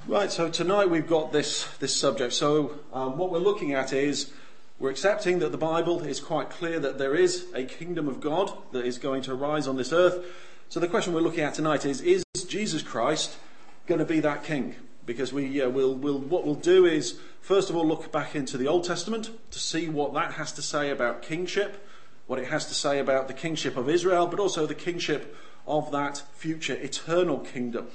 Right, 0.08 0.32
so 0.32 0.50
tonight 0.50 0.90
we've 0.90 1.06
got 1.06 1.34
this, 1.34 1.68
this 1.80 1.94
subject. 1.94 2.32
So 2.32 2.80
um, 2.94 3.18
what 3.18 3.30
we're 3.30 3.40
looking 3.40 3.74
at 3.74 3.92
is 3.92 4.32
we're 4.82 4.90
accepting 4.90 5.38
that 5.40 5.52
the 5.52 5.60
Bible 5.60 6.02
is 6.02 6.20
quite 6.20 6.50
clear 6.50 6.80
that 6.80 6.98
there 6.98 7.14
is 7.14 7.46
a 7.54 7.66
kingdom 7.66 8.08
of 8.08 8.20
God 8.20 8.52
that 8.72 8.84
is 8.84 8.98
going 8.98 9.22
to 9.24 9.32
arise 9.32 9.68
on 9.68 9.78
this 9.78 9.94
earth. 9.94 10.26
So 10.70 10.80
the 10.80 10.88
question 10.88 11.14
we're 11.14 11.22
looking 11.22 11.42
at 11.44 11.54
tonight 11.54 11.86
is, 11.86 12.02
is 12.02 12.24
Jesus 12.48 12.82
Christ 12.82 13.38
going 13.86 14.00
to 14.00 14.06
be 14.06 14.20
that 14.22 14.44
king? 14.44 14.76
Because 15.06 15.32
we, 15.32 15.46
yeah, 15.46 15.68
we'll, 15.68 15.94
we'll, 15.94 16.18
what 16.18 16.48
we'll 16.48 16.56
do 16.56 16.88
is, 16.88 17.20
first 17.42 17.70
of 17.70 17.76
all, 17.76 17.88
look 17.88 18.12
back 18.12 18.36
into 18.36 18.58
the 18.58 18.68
Old 18.68 18.84
Testament 18.84 19.30
to 19.52 19.60
see 19.60 19.88
what 19.88 20.16
that 20.16 20.34
has 20.34 20.52
to 20.54 20.64
say 20.64 20.90
about 20.90 21.22
kingship, 21.22 21.88
what 22.26 22.40
it 22.40 22.48
has 22.48 22.66
to 22.66 22.74
say 22.74 22.98
about 22.98 23.28
the 23.28 23.36
kingship 23.36 23.78
of 23.78 23.88
Israel, 23.88 24.26
but 24.26 24.40
also 24.40 24.66
the 24.66 24.74
kingship 24.74 25.38
of 25.68 25.92
that 25.92 26.24
future 26.34 26.74
eternal 26.74 27.38
kingdom 27.38 27.88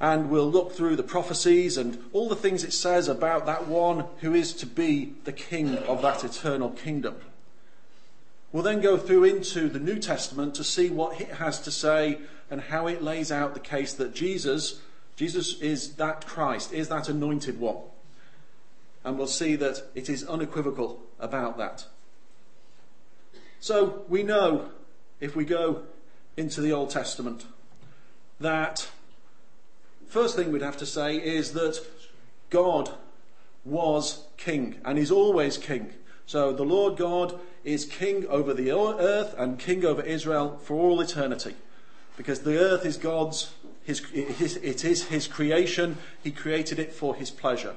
and 0.00 0.28
we'll 0.28 0.50
look 0.50 0.72
through 0.72 0.96
the 0.96 1.02
prophecies 1.02 1.76
and 1.76 2.02
all 2.12 2.28
the 2.28 2.36
things 2.36 2.64
it 2.64 2.72
says 2.72 3.08
about 3.08 3.46
that 3.46 3.66
one 3.66 4.04
who 4.20 4.34
is 4.34 4.52
to 4.52 4.66
be 4.66 5.14
the 5.24 5.32
king 5.32 5.76
of 5.78 6.02
that 6.02 6.24
eternal 6.24 6.70
kingdom. 6.70 7.16
We'll 8.52 8.62
then 8.62 8.80
go 8.80 8.96
through 8.96 9.24
into 9.24 9.68
the 9.68 9.80
New 9.80 9.98
Testament 9.98 10.54
to 10.56 10.64
see 10.64 10.90
what 10.90 11.20
it 11.20 11.28
has 11.28 11.60
to 11.60 11.70
say 11.70 12.18
and 12.50 12.60
how 12.60 12.86
it 12.86 13.02
lays 13.02 13.32
out 13.32 13.54
the 13.54 13.60
case 13.60 13.92
that 13.94 14.14
Jesus, 14.14 14.80
Jesus 15.16 15.60
is 15.60 15.94
that 15.94 16.26
Christ, 16.26 16.72
is 16.72 16.88
that 16.88 17.08
anointed 17.08 17.58
one. 17.58 17.78
And 19.04 19.18
we'll 19.18 19.26
see 19.26 19.56
that 19.56 19.82
it 19.94 20.08
is 20.08 20.24
unequivocal 20.24 21.00
about 21.18 21.58
that. 21.58 21.86
So 23.60 24.04
we 24.08 24.22
know, 24.22 24.70
if 25.20 25.34
we 25.34 25.44
go 25.44 25.82
into 26.36 26.60
the 26.60 26.72
Old 26.72 26.90
Testament, 26.90 27.46
that 28.38 28.88
First 30.14 30.36
thing 30.36 30.52
we'd 30.52 30.62
have 30.62 30.76
to 30.76 30.86
say 30.86 31.16
is 31.16 31.54
that 31.54 31.84
God 32.48 32.88
was 33.64 34.28
king 34.36 34.76
and 34.84 34.96
is 34.96 35.10
always 35.10 35.58
king. 35.58 35.92
So 36.24 36.52
the 36.52 36.62
Lord 36.62 36.96
God 36.96 37.40
is 37.64 37.84
king 37.84 38.24
over 38.28 38.54
the 38.54 38.70
earth 38.70 39.34
and 39.36 39.58
king 39.58 39.84
over 39.84 40.02
Israel 40.02 40.56
for 40.62 40.76
all 40.76 41.00
eternity. 41.00 41.56
Because 42.16 42.42
the 42.42 42.56
earth 42.56 42.86
is 42.86 42.96
God's, 42.96 43.54
his, 43.82 44.02
it 44.12 44.84
is 44.84 45.08
his 45.08 45.26
creation. 45.26 45.98
He 46.22 46.30
created 46.30 46.78
it 46.78 46.92
for 46.92 47.16
his 47.16 47.32
pleasure. 47.32 47.74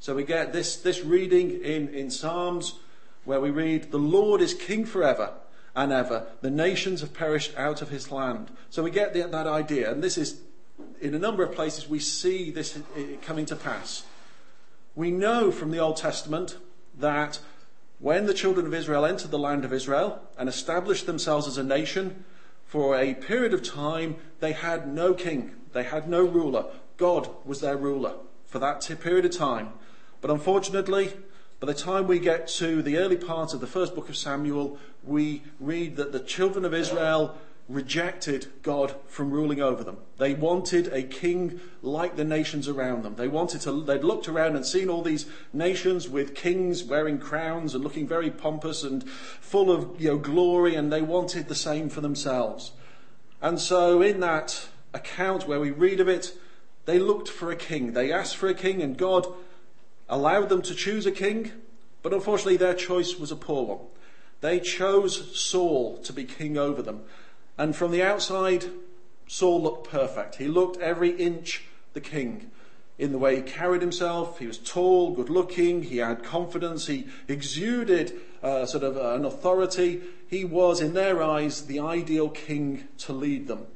So 0.00 0.16
we 0.16 0.24
get 0.24 0.52
this, 0.52 0.74
this 0.78 1.04
reading 1.04 1.62
in, 1.62 1.90
in 1.90 2.10
Psalms 2.10 2.80
where 3.24 3.40
we 3.40 3.50
read, 3.50 3.92
The 3.92 3.98
Lord 3.98 4.40
is 4.40 4.52
king 4.52 4.84
forever 4.84 5.30
and 5.76 5.92
ever. 5.92 6.26
The 6.40 6.50
nations 6.50 7.02
have 7.02 7.14
perished 7.14 7.56
out 7.56 7.82
of 7.82 7.90
his 7.90 8.10
land. 8.10 8.50
So 8.68 8.82
we 8.82 8.90
get 8.90 9.14
the, 9.14 9.22
that 9.28 9.46
idea. 9.46 9.92
And 9.92 10.02
this 10.02 10.18
is 10.18 10.40
in 11.00 11.14
a 11.14 11.18
number 11.18 11.42
of 11.42 11.54
places 11.54 11.88
we 11.88 11.98
see 11.98 12.50
this 12.50 12.78
eh, 12.96 13.16
coming 13.22 13.46
to 13.46 13.56
pass. 13.56 14.04
We 14.94 15.10
know 15.10 15.50
from 15.50 15.70
the 15.70 15.78
Old 15.78 15.96
Testament 15.96 16.58
that 16.98 17.40
when 18.00 18.26
the 18.26 18.34
children 18.34 18.66
of 18.66 18.74
Israel 18.74 19.04
entered 19.04 19.30
the 19.30 19.38
land 19.38 19.64
of 19.64 19.72
Israel 19.72 20.22
and 20.36 20.48
established 20.48 21.06
themselves 21.06 21.46
as 21.46 21.58
a 21.58 21.64
nation, 21.64 22.24
for 22.64 22.96
a 22.96 23.14
period 23.14 23.54
of 23.54 23.62
time 23.62 24.16
they 24.40 24.52
had 24.52 24.86
no 24.86 25.14
king, 25.14 25.54
they 25.72 25.84
had 25.84 26.08
no 26.08 26.22
ruler. 26.22 26.66
God 26.96 27.28
was 27.44 27.60
their 27.60 27.76
ruler 27.76 28.14
for 28.46 28.58
that 28.58 28.88
period 29.00 29.24
of 29.24 29.36
time. 29.36 29.72
But 30.20 30.30
unfortunately, 30.30 31.12
by 31.60 31.66
the 31.66 31.74
time 31.74 32.06
we 32.06 32.18
get 32.18 32.48
to 32.48 32.82
the 32.82 32.98
early 32.98 33.16
part 33.16 33.54
of 33.54 33.60
the 33.60 33.66
first 33.66 33.94
book 33.94 34.08
of 34.08 34.16
Samuel, 34.16 34.78
we 35.02 35.42
read 35.58 35.96
that 35.96 36.12
the 36.12 36.20
children 36.20 36.64
of 36.64 36.74
Israel 36.74 37.36
rejected 37.68 38.46
God 38.62 38.94
from 39.06 39.30
ruling 39.30 39.60
over 39.60 39.84
them. 39.84 39.98
They 40.16 40.32
wanted 40.32 40.90
a 40.92 41.02
king 41.02 41.60
like 41.82 42.16
the 42.16 42.24
nations 42.24 42.66
around 42.66 43.02
them. 43.02 43.16
They 43.16 43.28
wanted 43.28 43.60
to, 43.62 43.82
they'd 43.82 44.02
looked 44.02 44.26
around 44.26 44.56
and 44.56 44.64
seen 44.64 44.88
all 44.88 45.02
these 45.02 45.26
nations 45.52 46.08
with 46.08 46.34
kings 46.34 46.82
wearing 46.82 47.18
crowns 47.18 47.74
and 47.74 47.84
looking 47.84 48.08
very 48.08 48.30
pompous 48.30 48.82
and 48.82 49.08
full 49.08 49.70
of 49.70 50.00
you 50.00 50.08
know, 50.08 50.18
glory, 50.18 50.74
and 50.74 50.90
they 50.90 51.02
wanted 51.02 51.48
the 51.48 51.54
same 51.54 51.90
for 51.90 52.00
themselves. 52.00 52.72
And 53.42 53.60
so 53.60 54.00
in 54.00 54.20
that 54.20 54.68
account 54.94 55.46
where 55.46 55.60
we 55.60 55.70
read 55.70 56.00
of 56.00 56.08
it, 56.08 56.32
they 56.86 56.98
looked 56.98 57.28
for 57.28 57.50
a 57.50 57.56
king. 57.56 57.92
They 57.92 58.10
asked 58.10 58.36
for 58.36 58.48
a 58.48 58.54
king, 58.54 58.80
and 58.80 58.96
God 58.96 59.26
allowed 60.08 60.48
them 60.48 60.62
to 60.62 60.74
choose 60.74 61.04
a 61.04 61.12
king, 61.12 61.52
but 62.02 62.14
unfortunately 62.14 62.56
their 62.56 62.72
choice 62.72 63.18
was 63.18 63.30
a 63.30 63.36
poor 63.36 63.66
one. 63.66 63.86
They 64.40 64.58
chose 64.60 65.38
Saul 65.38 65.98
to 65.98 66.12
be 66.14 66.24
king 66.24 66.56
over 66.56 66.80
them. 66.80 67.02
And 67.58 67.74
from 67.74 67.90
the 67.90 68.02
outside, 68.02 68.66
Saul 69.26 69.62
looked 69.62 69.90
perfect. 69.90 70.36
He 70.36 70.46
looked 70.46 70.80
every 70.80 71.10
inch 71.10 71.64
the 71.92 72.00
king 72.00 72.50
in 72.98 73.12
the 73.12 73.18
way 73.18 73.36
he 73.36 73.42
carried 73.42 73.82
himself. 73.82 74.38
He 74.38 74.46
was 74.46 74.58
tall, 74.58 75.12
good 75.14 75.28
looking, 75.28 75.82
he 75.82 75.98
had 75.98 76.22
confidence, 76.22 76.86
he 76.86 77.08
exuded 77.26 78.20
uh, 78.42 78.66
sort 78.66 78.84
of 78.84 78.96
uh, 78.96 79.14
an 79.14 79.24
authority. 79.24 80.02
He 80.28 80.44
was, 80.44 80.80
in 80.80 80.94
their 80.94 81.22
eyes, 81.22 81.66
the 81.66 81.80
ideal 81.80 82.28
king 82.28 82.88
to 82.98 83.12
lead 83.12 83.48
them. 83.48 83.66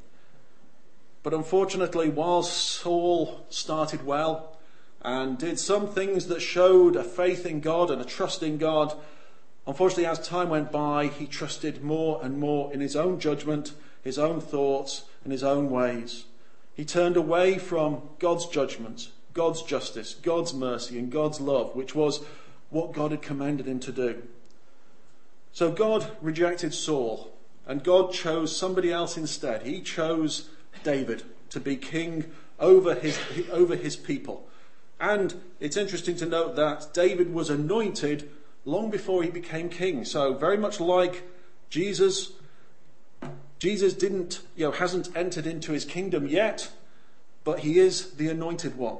But 1.22 1.34
unfortunately, 1.34 2.08
while 2.08 2.42
Saul 2.42 3.46
started 3.48 4.04
well 4.04 4.56
and 5.02 5.38
did 5.38 5.58
some 5.58 5.88
things 5.88 6.26
that 6.28 6.40
showed 6.40 6.96
a 6.96 7.04
faith 7.04 7.46
in 7.46 7.60
God 7.60 7.90
and 7.90 8.00
a 8.00 8.04
trust 8.04 8.42
in 8.42 8.58
God, 8.58 8.94
Unfortunately, 9.66 10.06
as 10.06 10.26
time 10.26 10.48
went 10.48 10.72
by, 10.72 11.06
he 11.06 11.26
trusted 11.26 11.82
more 11.82 12.20
and 12.22 12.38
more 12.38 12.72
in 12.72 12.80
his 12.80 12.96
own 12.96 13.20
judgment, 13.20 13.74
his 14.02 14.18
own 14.18 14.40
thoughts, 14.40 15.04
and 15.22 15.32
his 15.32 15.44
own 15.44 15.70
ways. 15.70 16.24
He 16.74 16.84
turned 16.84 17.16
away 17.16 17.58
from 17.58 18.02
God's 18.18 18.46
judgment, 18.46 19.10
God's 19.34 19.62
justice, 19.62 20.14
God's 20.14 20.52
mercy, 20.52 20.98
and 20.98 21.12
God's 21.12 21.40
love, 21.40 21.76
which 21.76 21.94
was 21.94 22.24
what 22.70 22.92
God 22.92 23.12
had 23.12 23.22
commanded 23.22 23.68
him 23.68 23.78
to 23.80 23.92
do. 23.92 24.22
So 25.52 25.70
God 25.70 26.10
rejected 26.20 26.74
Saul, 26.74 27.30
and 27.66 27.84
God 27.84 28.12
chose 28.12 28.56
somebody 28.56 28.90
else 28.90 29.16
instead. 29.16 29.62
He 29.62 29.80
chose 29.80 30.48
David 30.82 31.22
to 31.50 31.60
be 31.60 31.76
king 31.76 32.24
over 32.58 32.94
his, 32.94 33.18
over 33.52 33.76
his 33.76 33.94
people. 33.94 34.48
And 34.98 35.34
it's 35.60 35.76
interesting 35.76 36.16
to 36.16 36.26
note 36.26 36.56
that 36.56 36.94
David 36.94 37.32
was 37.34 37.50
anointed 37.50 38.30
long 38.64 38.90
before 38.90 39.22
he 39.22 39.30
became 39.30 39.68
king. 39.68 40.04
So 40.04 40.34
very 40.34 40.56
much 40.56 40.80
like 40.80 41.28
Jesus, 41.70 42.32
Jesus 43.58 43.94
didn't, 43.94 44.40
you 44.56 44.66
know, 44.66 44.72
hasn't 44.72 45.14
entered 45.16 45.46
into 45.46 45.72
his 45.72 45.84
kingdom 45.84 46.26
yet, 46.26 46.70
but 47.44 47.60
he 47.60 47.78
is 47.78 48.12
the 48.12 48.28
anointed 48.28 48.76
one. 48.76 48.98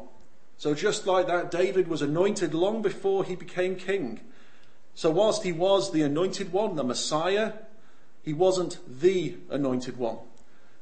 So 0.57 0.75
just 0.75 1.07
like 1.07 1.27
that, 1.27 1.51
David 1.51 1.89
was 1.89 2.03
anointed 2.03 2.55
long 2.55 2.83
before 2.83 3.25
he 3.25 3.35
became 3.35 3.77
king. 3.77 4.21
So 4.95 5.11
whilst 5.11 5.43
he 5.43 5.53
was 5.53 5.93
the 5.93 6.03
anointed 6.03 6.53
one, 6.53 6.77
the 6.77 6.85
Messiah, 6.85 7.53
he 8.23 8.33
wasn't 8.33 8.79
the 8.87 9.37
anointed 9.51 9.97
one. 9.97 10.19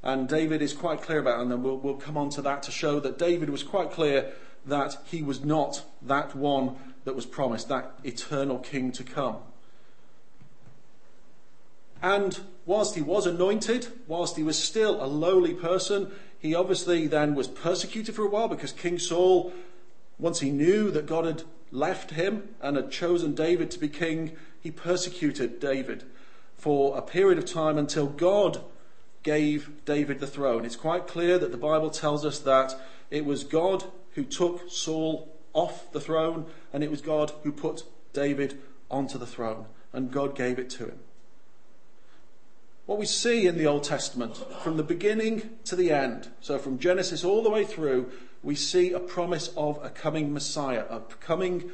And 0.03 0.29
David 0.29 0.62
is 0.62 0.73
quite 0.73 1.03
clear 1.03 1.19
about 1.19 1.41
and 1.41 1.51
then 1.51 1.62
we'll, 1.62 1.77
we'll 1.77 1.95
come 1.95 2.17
on 2.17 2.31
to 2.31 2.43
that 2.43 2.62
to 2.65 2.71
show 2.71 3.00
that 3.00 3.19
David 3.19 3.50
was 3.50 3.62
quite 3.62 3.91
clear 3.91 4.33
that 4.67 4.97
he 5.05 5.23
was 5.23 5.44
not 5.44 5.83
that 6.03 6.35
one 6.35 6.76
that 7.05 7.14
was 7.14 7.26
promised, 7.26 7.69
that 7.69 7.99
eternal 8.05 8.58
king 8.58 8.93
to 8.93 9.05
come. 9.05 9.37
And 12.02 12.41
whilst 12.64 12.94
he 12.94 13.02
was 13.02 13.26
anointed, 13.26 13.88
whilst 14.06 14.37
he 14.37 14.43
was 14.43 14.58
still 14.58 15.02
a 15.02 15.06
lowly 15.06 15.55
person, 15.55 16.11
he 16.38 16.55
obviously 16.55 17.06
then 17.06 17.35
was 17.35 17.49
persecuted 17.49 18.14
for 18.14 18.25
a 18.25 18.29
while 18.29 18.49
because 18.49 18.73
King 18.73 18.99
Saul, 18.99 19.52
once 20.19 20.41
he 20.41 20.50
knew 20.50 20.91
that 20.91 21.06
God 21.06 21.26
had 21.26 21.43
left 21.70 22.12
him 22.12 22.49
and 22.62 22.76
had 22.76 22.91
chosen 22.91 23.35
David 23.35 23.70
to 23.73 23.79
be 23.79 23.88
king, 23.88 24.37
he 24.61 24.70
persecuted 24.70 25.61
David 25.61 26.05
for 26.56 26.97
a 26.97 27.02
period 27.02 27.38
of 27.38 27.44
time 27.44 27.79
until 27.79 28.06
God 28.06 28.62
gave 29.23 29.85
David 29.85 30.20
the 30.20 30.26
throne. 30.26 30.64
It's 30.64 30.76
quite 30.76 31.06
clear 31.06 31.38
that 31.38 31.52
the 31.52 31.58
Bible 31.58 31.91
tells 31.91 32.25
us 32.25 32.38
that 32.41 32.75
it 33.11 33.25
was 33.25 33.44
God 33.44 33.85
who 34.12 34.25
took 34.25 34.70
Saul 34.70 35.29
off 35.52 35.91
the 35.93 36.00
throne, 36.00 36.47
and 36.73 36.82
it 36.85 36.91
was 36.91 37.00
God 37.00 37.32
who 37.43 37.52
put 37.52 37.85
David 38.12 38.58
onto 38.91 39.19
the 39.19 39.26
throne, 39.26 39.67
and 39.93 40.12
God 40.12 40.35
gave 40.35 40.58
it 40.58 40.70
to 40.70 40.87
him. 40.87 40.99
What 42.87 42.99
we 42.99 43.06
see 43.06 43.47
in 43.47 43.56
the 43.56 43.67
Old 43.67 43.85
Testament, 43.85 44.37
from 44.62 44.76
the 44.76 44.82
beginning 44.82 45.58
to 45.64 45.76
the 45.76 45.93
end, 45.93 46.31
so 46.41 46.58
from 46.58 46.79
Genesis 46.79 47.25
all 47.25 47.43
the 47.43 47.50
way 47.50 47.64
through, 47.64 48.11
we 48.43 48.55
see 48.55 48.93
a 48.93 48.99
promise 48.99 49.52
of 49.56 49.79
a 49.85 49.91
coming 49.91 50.32
Messiah, 50.32 50.87
a 50.91 51.00
coming 51.20 51.70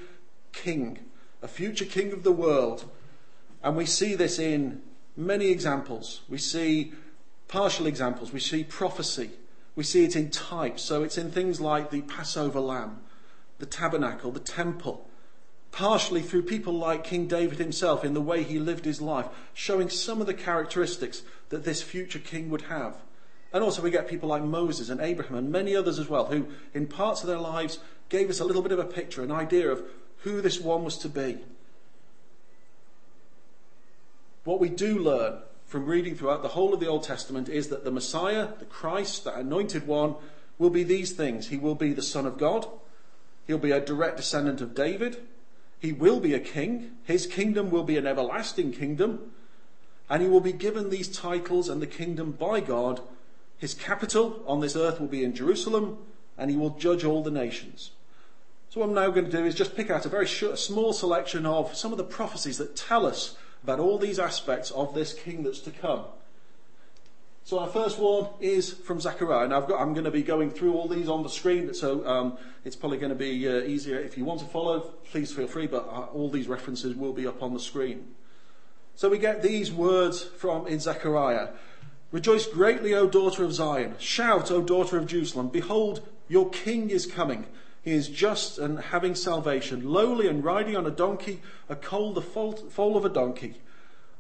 king, 0.53 0.99
a 1.43 1.49
future 1.49 1.85
king 1.85 2.13
of 2.13 2.23
the 2.23 2.33
world. 2.33 2.85
And 3.63 3.77
we 3.77 3.87
see 3.87 4.15
this 4.15 4.39
in 4.39 4.83
many 5.17 5.49
examples. 5.49 6.23
We 6.29 6.39
see 6.39 6.93
partial 7.49 7.87
examples. 7.87 8.33
We 8.33 8.41
see 8.41 8.65
prophecy. 8.65 9.31
We 9.75 9.85
see 9.85 10.05
it 10.05 10.17
in 10.17 10.31
types. 10.31 10.83
So 10.83 11.03
it's 11.03 11.19
in 11.19 11.31
things 11.31 11.61
like 11.61 11.91
the 11.91 12.03
Passover 12.03 12.61
lamb, 12.61 13.01
the 13.59 13.67
tabernacle, 13.67 14.31
the 14.31 14.41
temple. 14.41 15.09
Partially 15.73 16.23
through 16.23 16.43
people 16.43 16.73
like 16.73 17.05
King 17.05 17.27
David 17.27 17.59
himself 17.59 18.05
in 18.05 18.15
the 18.15 18.21
way 18.21 18.43
he 18.43 18.59
lived 18.59 18.85
his 18.85 19.01
life, 19.01 19.27
showing 19.53 19.91
some 19.91 20.21
of 20.21 20.27
the 20.27 20.35
characteristics 20.35 21.23
that 21.51 21.65
this 21.65 21.83
future 21.83 22.19
king 22.19 22.49
would 22.51 22.63
have. 22.63 22.97
And 23.53 23.63
also 23.63 23.83
we 23.83 23.91
get 23.91 24.09
people 24.09 24.29
like 24.29 24.43
Moses 24.43 24.89
and 24.89 25.01
Abraham 25.01 25.37
and 25.37 25.51
many 25.51 25.77
others 25.77 25.99
as 25.99 26.09
well, 26.09 26.27
who 26.27 26.47
in 26.75 26.87
parts 26.87 27.23
of 27.23 27.27
their 27.29 27.39
lives 27.39 27.79
gave 28.09 28.31
us 28.31 28.41
a 28.41 28.45
little 28.45 28.63
bit 28.63 28.73
of 28.73 28.79
a 28.79 28.85
picture, 28.85 29.23
an 29.23 29.33
idea 29.33 29.71
of 29.71 29.83
who 30.19 30.41
this 30.41 30.61
one 30.61 30.85
was 30.85 30.99
to 30.99 31.09
be. 31.09 31.39
What 34.45 34.61
we 34.61 34.69
do 34.69 34.99
learn 34.99 35.39
from 35.67 35.87
reading 35.87 36.15
throughout 36.15 36.43
the 36.43 36.49
whole 36.49 36.73
of 36.73 36.81
the 36.81 36.87
Old 36.87 37.03
Testament 37.03 37.49
is 37.49 37.69
that 37.69 37.85
the 37.85 37.91
Messiah, 37.91 38.49
the 38.59 38.65
Christ, 38.65 39.25
the 39.25 39.35
anointed 39.35 39.87
one, 39.87 40.15
will 40.59 40.71
be 40.71 40.85
these 40.85 41.13
things. 41.13 41.49
He 41.49 41.57
will 41.57 41.75
be 41.75 41.93
the 41.93 42.03
Son 42.03 42.27
of 42.27 42.39
God. 42.39 42.67
He'll 43.47 43.59
be 43.59 43.71
a 43.71 43.81
direct 43.81 44.17
descendant 44.17 44.61
of 44.61 44.75
David. 44.75 45.19
He 45.79 45.93
will 45.93 46.21
be 46.21 46.35
a 46.35 46.41
king. 46.41 46.93
His 47.05 47.27
kingdom 47.27 47.71
will 47.71 47.85
be 47.85 47.97
an 47.97 48.07
everlasting 48.07 48.73
kingdom. 48.73 49.33
And 50.09 50.23
he 50.23 50.29
will 50.29 50.41
be 50.41 50.53
given 50.53 50.91
these 50.91 51.09
titles 51.09 51.69
and 51.69 51.81
the 51.83 51.87
kingdom 51.87 52.33
by 52.33 52.61
God. 52.61 53.01
His 53.59 53.75
capital 53.75 54.43
on 54.47 54.61
this 54.61 54.77
earth 54.77 55.01
will 55.01 55.09
be 55.09 55.25
in 55.25 55.35
Jerusalem, 55.35 55.99
and 56.37 56.51
he 56.51 56.57
will 56.57 56.71
judge 56.71 57.05
all 57.05 57.23
the 57.23 57.31
nations. 57.31 57.91
So, 58.69 58.81
what 58.81 58.89
I'm 58.89 58.95
now 58.95 59.11
going 59.11 59.25
to 59.25 59.31
do 59.31 59.45
is 59.45 59.55
just 59.55 59.77
pick 59.77 59.91
out 59.91 60.05
a 60.05 60.11
very 60.11 60.27
short, 60.27 60.59
small 60.59 60.93
selection 60.93 61.47
of 61.47 61.75
some 61.75 61.93
of 61.93 61.99
the 61.99 62.05
prophecies 62.05 62.59
that 62.59 62.77
tell 62.77 63.07
us 63.07 63.37
about 63.63 63.81
all 63.81 63.99
these 63.99 64.19
aspects 64.19 64.71
of 64.73 64.95
this 64.95 65.15
king 65.15 65.43
that's 65.43 65.61
to 65.61 65.71
come. 65.71 66.05
So 67.47 67.61
our 67.61 67.69
first 67.69 68.01
one 68.01 68.27
is 68.41 68.73
from 68.73 68.99
Zechariah, 68.99 69.45
and 69.45 69.51
got, 69.69 69.81
I'm 69.81 69.93
going 69.93 70.05
to 70.05 70.11
be 70.11 70.25
going 70.25 70.51
through 70.51 70.73
all 70.73 70.89
these 70.89 71.09
on 71.09 71.23
the 71.23 71.29
screen, 71.29 71.73
so 71.75 72.05
um, 72.05 72.39
it's 72.65 72.75
probably 72.75 72.99
going 72.99 73.11
to 73.11 73.15
be 73.15 73.49
uh, 73.49 73.59
easier. 73.59 74.01
If 74.01 74.19
you 74.19 74.25
want 74.25 74.41
to 74.41 74.47
follow, 74.47 74.81
please 75.13 75.33
feel 75.33 75.47
free, 75.47 75.69
but 75.69 75.87
uh, 75.87 76.07
all 76.13 76.29
these 76.29 76.49
references 76.49 76.97
will 76.97 77.13
be 77.13 77.25
up 77.25 77.45
on 77.45 77.55
the 77.55 77.61
screen. 77.61 78.09
So 78.97 79.09
we 79.09 79.19
get 79.19 79.45
these 79.45 79.71
words 79.71 80.25
from 80.25 80.67
in 80.67 80.81
Zechariah. 80.81 81.51
Rejoice 82.11 82.47
greatly, 82.47 82.95
O 82.95 83.07
daughter 83.07 83.45
of 83.45 83.53
Zion. 83.53 83.95
Shout, 84.01 84.51
O 84.51 84.61
daughter 84.61 84.99
of 84.99 85.07
Jerusalem. 85.07 85.47
Behold, 85.47 86.05
your 86.27 86.51
king 86.51 86.91
is 86.91 87.07
coming. 87.07 87.47
He 87.81 87.93
is 87.93 88.09
just 88.09 88.59
and 88.59 88.81
having 88.81 89.15
salvation, 89.15 89.89
lowly 89.89 90.27
and 90.27 90.43
riding 90.43 90.77
on 90.77 90.85
a 90.85 90.91
donkey, 90.91 91.41
a 91.69 91.77
colt 91.77 92.17
the 92.17 92.23
foal 92.23 92.97
of 92.97 93.05
a 93.05 93.09
donkey. 93.09 93.61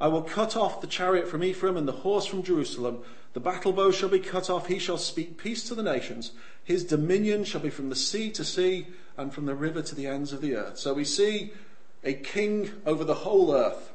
I 0.00 0.08
will 0.08 0.22
cut 0.22 0.56
off 0.56 0.80
the 0.80 0.86
chariot 0.86 1.26
from 1.26 1.42
Ephraim 1.42 1.76
and 1.76 1.88
the 1.88 1.92
horse 1.92 2.26
from 2.26 2.42
Jerusalem. 2.42 3.02
The 3.32 3.40
battle 3.40 3.72
bow 3.72 3.90
shall 3.90 4.08
be 4.08 4.18
cut 4.18 4.50
off. 4.50 4.66
He 4.66 4.78
shall 4.78 4.98
speak 4.98 5.38
peace 5.38 5.66
to 5.68 5.74
the 5.74 5.82
nations. 5.82 6.32
His 6.62 6.84
dominion 6.84 7.44
shall 7.44 7.60
be 7.60 7.70
from 7.70 7.88
the 7.88 7.96
sea 7.96 8.30
to 8.32 8.44
sea 8.44 8.88
and 9.16 9.32
from 9.32 9.46
the 9.46 9.54
river 9.54 9.82
to 9.82 9.94
the 9.94 10.06
ends 10.06 10.32
of 10.32 10.40
the 10.40 10.54
earth. 10.54 10.78
So 10.78 10.92
we 10.92 11.04
see 11.04 11.52
a 12.04 12.12
king 12.12 12.72
over 12.84 13.04
the 13.04 13.14
whole 13.14 13.54
earth. 13.54 13.92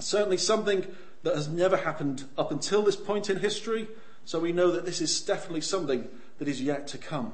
Certainly 0.00 0.38
something 0.38 0.86
that 1.22 1.34
has 1.34 1.48
never 1.48 1.76
happened 1.76 2.24
up 2.38 2.50
until 2.50 2.82
this 2.82 2.96
point 2.96 3.28
in 3.28 3.40
history. 3.40 3.88
So 4.24 4.40
we 4.40 4.52
know 4.52 4.70
that 4.70 4.86
this 4.86 5.00
is 5.00 5.20
definitely 5.20 5.60
something 5.60 6.08
that 6.38 6.48
is 6.48 6.62
yet 6.62 6.86
to 6.88 6.98
come. 6.98 7.32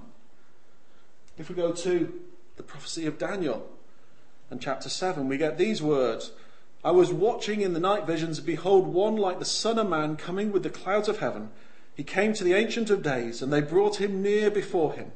If 1.39 1.49
we 1.49 1.55
go 1.55 1.73
to 1.73 2.21
the 2.57 2.63
prophecy 2.63 3.07
of 3.07 3.19
Daniel 3.19 3.69
and 4.51 4.61
chapter 4.61 4.89
7, 4.89 5.29
we 5.29 5.39
get 5.39 5.57
these 5.57 5.83
words 5.83 6.33
I 6.85 6.91
was 6.91 7.13
watching 7.13 7.61
in 7.61 7.75
the 7.75 7.81
night 7.81 8.07
visions, 8.07 8.41
behold, 8.41 8.89
one 8.89 9.17
like 9.17 9.39
the 9.39 9.45
Son 9.45 9.79
of 9.79 9.89
Man 9.89 10.17
coming 10.17 10.51
with 10.51 10.65
the 10.65 10.71
clouds 10.71 11.09
of 11.09 11.19
heaven. 11.19 11.51
He 11.95 12.03
came 12.03 12.33
to 12.35 12.43
the 12.43 12.55
Ancient 12.55 12.91
of 12.91 13.03
Days, 13.03 13.41
and 13.41 13.53
they 13.53 13.61
brought 13.61 14.01
him 14.01 14.23
near 14.23 14.51
before 14.51 14.95
him. 14.95 15.13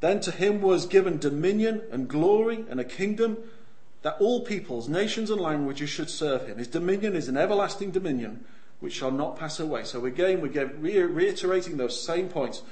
Then 0.00 0.20
to 0.20 0.30
him 0.30 0.60
was 0.60 0.86
given 0.86 1.18
dominion 1.18 1.82
and 1.90 2.08
glory 2.08 2.64
and 2.68 2.78
a 2.80 2.84
kingdom 2.84 3.38
that 4.02 4.16
all 4.18 4.44
peoples, 4.44 4.88
nations, 4.88 5.30
and 5.30 5.40
languages 5.40 5.88
should 5.88 6.10
serve 6.10 6.46
him. 6.46 6.58
His 6.58 6.66
dominion 6.66 7.14
is 7.14 7.28
an 7.28 7.36
everlasting 7.36 7.92
dominion 7.92 8.44
which 8.80 8.94
shall 8.94 9.12
not 9.12 9.38
pass 9.38 9.60
away. 9.60 9.84
So 9.84 10.04
again, 10.04 10.40
we're 10.40 11.06
reiterating 11.06 11.76
those 11.76 12.04
same 12.04 12.28
points. 12.28 12.62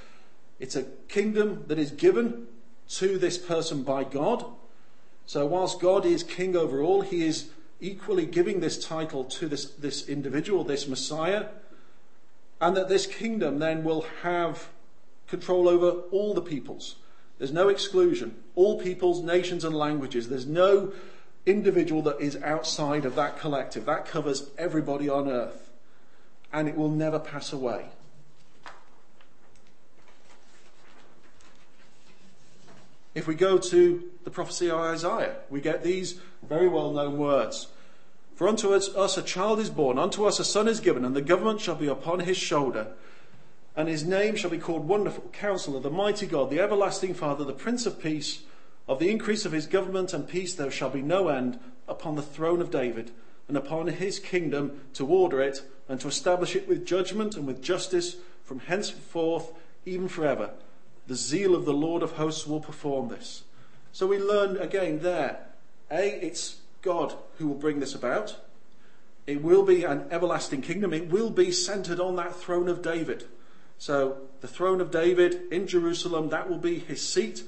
It's 0.58 0.74
a 0.74 0.82
kingdom 1.08 1.64
that 1.68 1.78
is 1.78 1.92
given 1.92 2.48
to 2.88 3.16
this 3.16 3.38
person 3.38 3.84
by 3.84 4.02
God. 4.02 4.44
So 5.24 5.46
whilst 5.46 5.80
God 5.80 6.04
is 6.04 6.24
king 6.24 6.56
over 6.56 6.82
all, 6.82 7.02
he 7.02 7.24
is 7.24 7.50
equally 7.80 8.26
giving 8.26 8.60
this 8.60 8.82
title 8.84 9.24
to 9.24 9.48
this, 9.48 9.66
this 9.66 10.08
individual, 10.08 10.64
this 10.64 10.86
Messiah, 10.86 11.46
and 12.60 12.76
that 12.76 12.88
this 12.88 13.06
kingdom 13.06 13.58
then 13.58 13.84
will 13.84 14.04
have 14.22 14.68
control 15.26 15.68
over 15.68 16.02
all 16.10 16.34
the 16.34 16.42
peoples. 16.42 16.96
There's 17.38 17.52
no 17.52 17.68
exclusion. 17.68 18.42
All 18.54 18.78
peoples, 18.80 19.22
nations, 19.22 19.64
and 19.64 19.74
languages. 19.74 20.28
There's 20.28 20.46
no 20.46 20.92
individual 21.46 22.02
that 22.02 22.20
is 22.20 22.36
outside 22.42 23.06
of 23.06 23.14
that 23.14 23.38
collective. 23.38 23.86
That 23.86 24.04
covers 24.04 24.50
everybody 24.58 25.08
on 25.08 25.26
earth. 25.26 25.70
And 26.52 26.68
it 26.68 26.76
will 26.76 26.90
never 26.90 27.18
pass 27.18 27.52
away. 27.52 27.86
If 33.14 33.26
we 33.26 33.34
go 33.34 33.58
to 33.58 34.10
the 34.24 34.30
prophecy 34.30 34.70
of 34.70 34.78
Isaiah, 34.78 35.36
we 35.50 35.60
get 35.60 35.82
these 35.82 36.20
very 36.48 36.68
well 36.68 36.92
known 36.92 37.18
words. 37.18 37.68
For 38.36 38.48
unto 38.48 38.72
us, 38.72 39.16
a 39.16 39.22
child 39.22 39.58
is 39.58 39.68
born, 39.68 39.98
unto 39.98 40.24
us 40.24 40.38
a 40.38 40.44
son 40.44 40.68
is 40.68 40.80
given, 40.80 41.04
and 41.04 41.14
the 41.14 41.20
government 41.20 41.60
shall 41.60 41.74
be 41.74 41.88
upon 41.88 42.20
his 42.20 42.36
shoulder. 42.36 42.88
And 43.76 43.88
his 43.88 44.04
name 44.04 44.36
shall 44.36 44.50
be 44.50 44.58
called 44.58 44.88
Wonderful 44.88 45.30
Counselor, 45.32 45.80
the 45.80 45.90
Mighty 45.90 46.26
God, 46.26 46.50
the 46.50 46.60
Everlasting 46.60 47.14
Father, 47.14 47.44
the 47.44 47.52
Prince 47.52 47.84
of 47.84 48.00
Peace. 48.00 48.42
Of 48.88 48.98
the 48.98 49.10
increase 49.10 49.44
of 49.44 49.52
his 49.52 49.66
government 49.66 50.12
and 50.12 50.28
peace 50.28 50.54
there 50.54 50.70
shall 50.70 50.90
be 50.90 51.02
no 51.02 51.28
end 51.28 51.58
upon 51.86 52.14
the 52.14 52.22
throne 52.22 52.60
of 52.60 52.70
David, 52.70 53.10
and 53.46 53.56
upon 53.56 53.88
his 53.88 54.18
kingdom 54.18 54.80
to 54.94 55.06
order 55.06 55.40
it, 55.40 55.62
and 55.88 56.00
to 56.00 56.08
establish 56.08 56.56
it 56.56 56.68
with 56.68 56.86
judgment 56.86 57.36
and 57.36 57.46
with 57.46 57.62
justice 57.62 58.16
from 58.42 58.60
henceforth, 58.60 59.52
even 59.84 60.08
forever. 60.08 60.50
The 61.10 61.16
zeal 61.16 61.56
of 61.56 61.64
the 61.64 61.72
Lord 61.72 62.04
of 62.04 62.12
hosts 62.12 62.46
will 62.46 62.60
perform 62.60 63.08
this. 63.08 63.42
So 63.90 64.06
we 64.06 64.20
learn 64.20 64.56
again 64.56 65.00
there 65.00 65.40
A, 65.90 66.24
it's 66.24 66.60
God 66.82 67.14
who 67.36 67.48
will 67.48 67.56
bring 67.56 67.80
this 67.80 67.96
about. 67.96 68.36
It 69.26 69.42
will 69.42 69.64
be 69.64 69.82
an 69.82 70.04
everlasting 70.12 70.62
kingdom. 70.62 70.94
It 70.94 71.08
will 71.08 71.30
be 71.30 71.50
centered 71.50 71.98
on 71.98 72.14
that 72.14 72.36
throne 72.36 72.68
of 72.68 72.80
David. 72.80 73.24
So 73.76 74.18
the 74.40 74.46
throne 74.46 74.80
of 74.80 74.92
David 74.92 75.50
in 75.50 75.66
Jerusalem, 75.66 76.28
that 76.28 76.48
will 76.48 76.58
be 76.58 76.78
his 76.78 77.02
seat. 77.02 77.42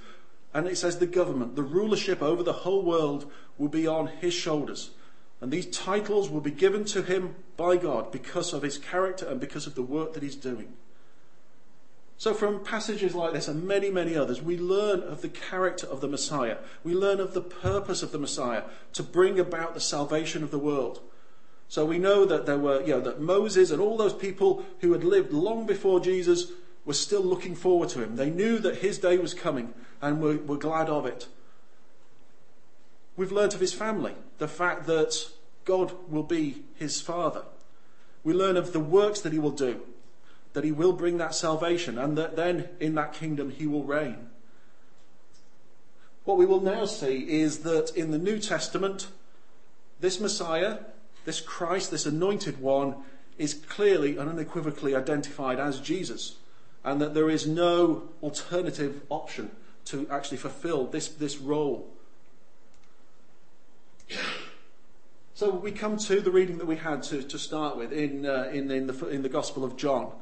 And 0.52 0.66
it 0.66 0.76
says 0.76 0.98
the 0.98 1.06
government, 1.06 1.54
the 1.54 1.62
rulership 1.62 2.20
over 2.20 2.42
the 2.42 2.64
whole 2.64 2.82
world 2.82 3.30
will 3.58 3.68
be 3.68 3.86
on 3.86 4.08
his 4.08 4.34
shoulders. 4.34 4.90
And 5.40 5.52
these 5.52 5.66
titles 5.66 6.28
will 6.28 6.40
be 6.40 6.50
given 6.50 6.84
to 6.86 7.02
him 7.02 7.36
by 7.56 7.76
God 7.76 8.10
because 8.10 8.52
of 8.52 8.62
his 8.62 8.76
character 8.76 9.24
and 9.24 9.38
because 9.38 9.68
of 9.68 9.76
the 9.76 9.82
work 9.82 10.14
that 10.14 10.24
he's 10.24 10.34
doing. 10.34 10.72
So, 12.18 12.34
from 12.34 12.62
passages 12.62 13.14
like 13.14 13.32
this 13.32 13.48
and 13.48 13.66
many, 13.66 13.90
many 13.90 14.14
others, 14.14 14.40
we 14.40 14.56
learn 14.56 15.02
of 15.02 15.22
the 15.22 15.28
character 15.28 15.86
of 15.86 16.00
the 16.00 16.08
Messiah. 16.08 16.58
We 16.84 16.94
learn 16.94 17.18
of 17.18 17.34
the 17.34 17.40
purpose 17.40 18.02
of 18.02 18.12
the 18.12 18.18
Messiah 18.18 18.62
to 18.92 19.02
bring 19.02 19.40
about 19.40 19.74
the 19.74 19.80
salvation 19.80 20.44
of 20.44 20.50
the 20.50 20.58
world. 20.58 21.00
So 21.68 21.84
we 21.84 21.98
know 21.98 22.24
that 22.26 22.46
there 22.46 22.58
were, 22.58 22.82
you 22.82 22.88
know, 22.88 23.00
that 23.00 23.20
Moses 23.20 23.70
and 23.70 23.80
all 23.80 23.96
those 23.96 24.12
people 24.12 24.64
who 24.80 24.92
had 24.92 25.04
lived 25.04 25.32
long 25.32 25.66
before 25.66 26.00
Jesus 26.00 26.52
were 26.84 26.92
still 26.92 27.22
looking 27.22 27.54
forward 27.54 27.88
to 27.90 28.02
him. 28.02 28.16
They 28.16 28.30
knew 28.30 28.58
that 28.58 28.78
his 28.78 28.98
day 28.98 29.16
was 29.18 29.34
coming 29.34 29.72
and 30.00 30.20
were, 30.20 30.36
were 30.36 30.58
glad 30.58 30.88
of 30.88 31.06
it. 31.06 31.28
We've 33.16 33.32
learnt 33.32 33.54
of 33.54 33.60
his 33.60 33.72
family, 33.72 34.14
the 34.38 34.48
fact 34.48 34.86
that 34.86 35.14
God 35.64 35.92
will 36.08 36.22
be 36.22 36.62
his 36.74 37.00
father. 37.00 37.44
We 38.24 38.32
learn 38.32 38.56
of 38.56 38.72
the 38.72 38.80
works 38.80 39.20
that 39.20 39.32
he 39.32 39.38
will 39.38 39.50
do, 39.50 39.82
that 40.52 40.64
he 40.64 40.72
will 40.72 40.92
bring 40.92 41.18
that 41.18 41.34
salvation 41.34 41.98
and 41.98 42.16
that 42.18 42.36
then 42.36 42.68
in 42.80 42.94
that 42.94 43.12
kingdom 43.12 43.50
he 43.50 43.66
will 43.66 43.84
reign. 43.84 44.28
What 46.24 46.38
we 46.38 46.46
will 46.46 46.60
now 46.60 46.84
see 46.84 47.40
is 47.40 47.60
that 47.60 47.96
in 47.96 48.10
the 48.10 48.18
New 48.18 48.38
Testament, 48.38 49.08
this 50.00 50.20
Messiah, 50.20 50.78
this 51.24 51.40
Christ, 51.40 51.90
this 51.90 52.06
anointed 52.06 52.60
one, 52.60 52.96
is 53.38 53.54
clearly 53.54 54.16
and 54.18 54.28
unequivocally 54.28 54.94
identified 54.94 55.58
as 55.58 55.80
Jesus, 55.80 56.36
and 56.84 57.00
that 57.00 57.14
there 57.14 57.30
is 57.30 57.46
no 57.46 58.08
alternative 58.22 59.02
option 59.08 59.50
to 59.86 60.06
actually 60.10 60.36
fulfill 60.36 60.86
this, 60.86 61.08
this 61.08 61.38
role. 61.38 61.88
So 65.34 65.50
we 65.50 65.72
come 65.72 65.96
to 65.96 66.20
the 66.20 66.30
reading 66.30 66.58
that 66.58 66.66
we 66.66 66.76
had 66.76 67.02
to, 67.04 67.22
to 67.22 67.38
start 67.38 67.76
with 67.76 67.92
in, 67.92 68.26
uh, 68.26 68.50
in, 68.52 68.70
in, 68.70 68.86
the, 68.86 69.08
in 69.08 69.22
the 69.22 69.28
Gospel 69.28 69.64
of 69.64 69.76
John. 69.76 70.12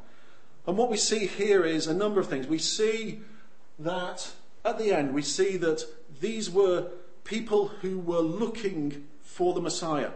And 0.67 0.77
what 0.77 0.91
we 0.91 0.97
see 0.97 1.27
here 1.27 1.65
is 1.65 1.87
a 1.87 1.95
number 1.95 2.21
of 2.21 2.29
things. 2.29 2.47
We 2.47 2.59
see 2.59 3.21
that 3.79 4.33
at 4.65 4.79
the 4.79 4.93
end, 4.93 5.15
we 5.15 5.23
see 5.23 5.57
that 5.57 5.85
these 6.21 6.51
were 6.51 6.89
people 7.25 7.69
who 7.69 7.99
were 7.99 8.21
looking 8.21 9.07
for 9.23 9.55
the 9.55 9.61
Messiah. 9.61 10.11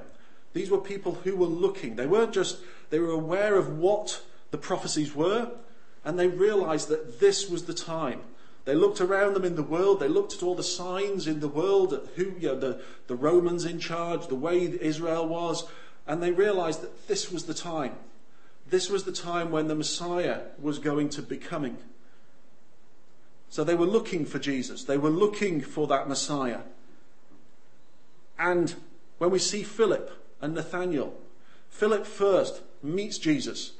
These 0.52 0.70
were 0.70 0.78
people 0.78 1.14
who 1.24 1.36
were 1.36 1.46
looking. 1.46 1.96
They 1.96 2.06
weren't 2.06 2.32
just, 2.32 2.58
they 2.90 2.98
were 2.98 3.10
aware 3.10 3.56
of 3.56 3.78
what 3.78 4.22
the 4.50 4.58
prophecies 4.58 5.14
were, 5.14 5.50
and 6.04 6.18
they 6.18 6.28
realized 6.28 6.88
that 6.88 7.20
this 7.20 7.48
was 7.48 7.64
the 7.64 7.74
time. 7.74 8.20
They 8.64 8.74
looked 8.74 9.00
around 9.00 9.34
them 9.34 9.44
in 9.44 9.56
the 9.56 9.62
world, 9.62 10.00
they 10.00 10.08
looked 10.08 10.34
at 10.34 10.42
all 10.42 10.54
the 10.54 10.62
signs 10.62 11.26
in 11.26 11.40
the 11.40 11.48
world, 11.48 11.92
at 11.92 12.06
who, 12.16 12.34
you 12.38 12.48
know, 12.48 12.58
the, 12.58 12.80
the 13.08 13.16
Romans 13.16 13.64
in 13.64 13.78
charge, 13.78 14.28
the 14.28 14.34
way 14.34 14.78
Israel 14.80 15.26
was, 15.26 15.64
and 16.06 16.22
they 16.22 16.30
realized 16.30 16.80
that 16.82 17.08
this 17.08 17.30
was 17.30 17.44
the 17.44 17.54
time. 17.54 17.96
This 18.68 18.88
was 18.88 19.04
the 19.04 19.12
time 19.12 19.50
when 19.50 19.68
the 19.68 19.74
Messiah 19.74 20.40
was 20.60 20.78
going 20.78 21.08
to 21.10 21.22
be 21.22 21.36
coming. 21.36 21.78
So 23.48 23.62
they 23.62 23.74
were 23.74 23.86
looking 23.86 24.24
for 24.24 24.38
Jesus. 24.38 24.84
They 24.84 24.98
were 24.98 25.10
looking 25.10 25.60
for 25.60 25.86
that 25.86 26.08
Messiah. 26.08 26.60
And 28.38 28.74
when 29.18 29.30
we 29.30 29.38
see 29.38 29.62
Philip 29.62 30.10
and 30.40 30.54
Nathaniel, 30.54 31.14
Philip 31.68 32.06
first 32.06 32.62
meets 32.82 33.18
Jesus. 33.18 33.72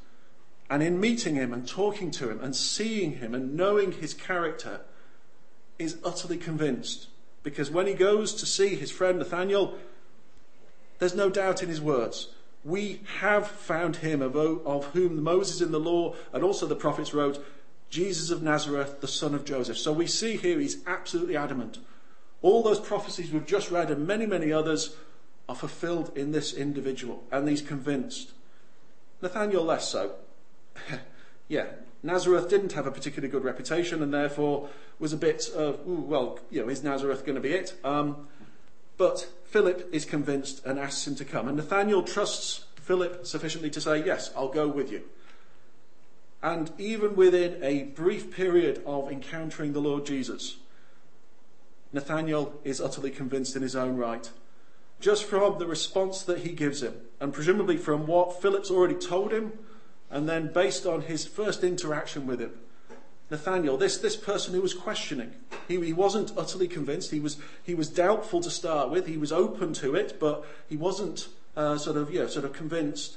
And 0.71 0.83
in 0.83 1.00
meeting 1.00 1.35
him 1.35 1.53
and 1.53 1.67
talking 1.67 2.11
to 2.12 2.31
him 2.31 2.41
and 2.41 2.55
seeing 2.55 3.19
him 3.19 3.35
and 3.35 3.55
knowing 3.55 3.93
his 3.93 4.14
character, 4.14 4.81
is 5.79 5.99
utterly 6.05 6.37
convinced. 6.37 7.09
Because 7.43 7.71
when 7.71 7.87
he 7.87 7.95
goes 7.95 8.33
to 8.35 8.47
see 8.47 8.75
his 8.76 8.91
friend 8.91 9.19
Nathaniel, 9.19 9.75
there's 10.99 11.14
no 11.14 11.29
doubt 11.29 11.62
in 11.62 11.69
his 11.69 11.81
words. 11.81 12.29
We 12.64 13.02
have 13.21 13.47
found 13.47 13.97
him 13.97 14.23
of, 14.23 14.87
whom 14.92 15.23
Moses 15.23 15.61
in 15.61 15.71
the 15.71 15.78
law 15.78 16.14
and 16.33 16.42
also 16.42 16.66
the 16.66 16.75
prophets 16.75 17.12
wrote, 17.12 17.44
Jesus 17.90 18.30
of 18.30 18.42
Nazareth, 18.42 19.00
the 19.00 19.09
son 19.09 19.35
of 19.35 19.44
Joseph. 19.44 19.78
So 19.78 19.92
we 19.92 20.06
see 20.06 20.37
here 20.37 20.59
he's 20.59 20.78
absolutely 20.87 21.37
adamant. 21.37 21.78
All 22.42 22.62
those 22.62 22.80
prophecies 22.80 23.30
we've 23.30 23.47
just 23.47 23.71
read 23.71 23.90
and 23.90 24.06
many, 24.06 24.26
many 24.26 24.50
others 24.50 24.97
are 25.49 25.54
fulfilled 25.54 26.11
in 26.16 26.33
this 26.33 26.52
individual, 26.54 27.23
and 27.30 27.49
he's 27.49 27.62
convinced. 27.62 28.33
Nathaniel 29.21 29.64
less 29.64 29.88
so. 29.88 30.14
yeah, 31.49 31.66
Nazareth 32.02 32.49
didn't 32.49 32.73
have 32.73 32.87
a 32.87 32.90
particularly 32.90 33.30
good 33.30 33.44
reputation, 33.44 34.02
and 34.02 34.12
therefore 34.12 34.68
was 34.99 35.12
a 35.12 35.16
bit 35.16 35.49
of, 35.54 35.80
ooh, 35.88 36.00
well, 36.00 36.38
you 36.50 36.62
know, 36.62 36.68
is 36.68 36.83
Nazareth 36.83 37.25
going 37.25 37.37
to 37.37 37.40
be 37.40 37.52
it? 37.52 37.75
Um, 37.85 38.28
but 38.97 39.27
Philip 39.45 39.89
is 39.93 40.05
convinced 40.05 40.65
and 40.65 40.79
asks 40.79 41.07
him 41.07 41.15
to 41.17 41.25
come, 41.25 41.49
and 41.49 41.57
Nathaniel 41.57 42.03
trusts 42.03 42.65
Philip 42.77 43.27
sufficiently 43.27 43.71
to 43.71 43.81
say, 43.81 44.05
yes, 44.05 44.31
I'll 44.37 44.49
go 44.49 44.69
with 44.69 44.93
you. 44.93 45.03
And 46.43 46.71
even 46.77 47.17
within 47.17 47.63
a 47.65 47.85
brief 47.85 48.31
period 48.35 48.83
of 48.85 49.11
encountering 49.11 49.73
the 49.73 49.81
Lord 49.81 50.05
Jesus, 50.05 50.57
Nathaniel 51.93 52.61
is 52.65 52.81
utterly 52.81 53.11
convinced 53.11 53.57
in 53.57 53.63
his 53.63 53.75
own 53.75 53.97
right. 53.97 54.29
Just 55.01 55.25
from 55.25 55.59
the 55.59 55.67
response 55.67 56.23
that 56.23 56.41
he 56.41 56.51
gives 56.51 56.83
him, 56.83 56.95
and 57.21 57.33
presumably 57.33 57.77
from 57.77 58.07
what 58.07 58.43
Philip's 58.43 58.71
already 58.71 58.95
told 58.95 59.33
him, 59.33 59.53
and 60.11 60.29
then 60.29 60.53
based 60.53 60.87
on 60.87 61.03
his 61.03 61.27
first 61.27 61.65
interaction 61.65 62.27
with 62.27 62.41
him. 62.41 62.53
Nathaniel, 63.31 63.76
this, 63.76 63.99
this 63.99 64.16
person 64.16 64.54
who 64.54 64.61
was 64.61 64.75
questioning, 64.75 65.33
he, 65.66 65.81
he 65.81 65.93
wasn't 65.93 66.33
utterly 66.37 66.69
convinced. 66.69 67.11
He 67.11 67.21
was, 67.21 67.38
he 67.62 67.75
was 67.75 67.88
doubtful 67.88 68.40
to 68.43 68.50
start 68.50 68.90
with. 68.90 69.07
He 69.07 69.16
was 69.16 69.33
open 69.33 69.73
to 69.75 69.95
it, 69.95 70.21
but 70.21 70.45
he 70.69 70.76
wasn't 70.76 71.28
uh, 71.57 71.78
sort 71.78 71.97
of, 71.97 72.12
yeah, 72.12 72.26
sort 72.26 72.45
of 72.45 72.52
convinced. 72.52 73.16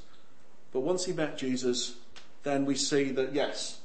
But 0.71 0.81
once 0.81 1.05
he 1.05 1.13
met 1.13 1.37
Jesus, 1.37 1.95
then 2.43 2.65
we 2.65 2.75
see 2.75 3.11
that 3.11 3.33
yes, 3.33 3.79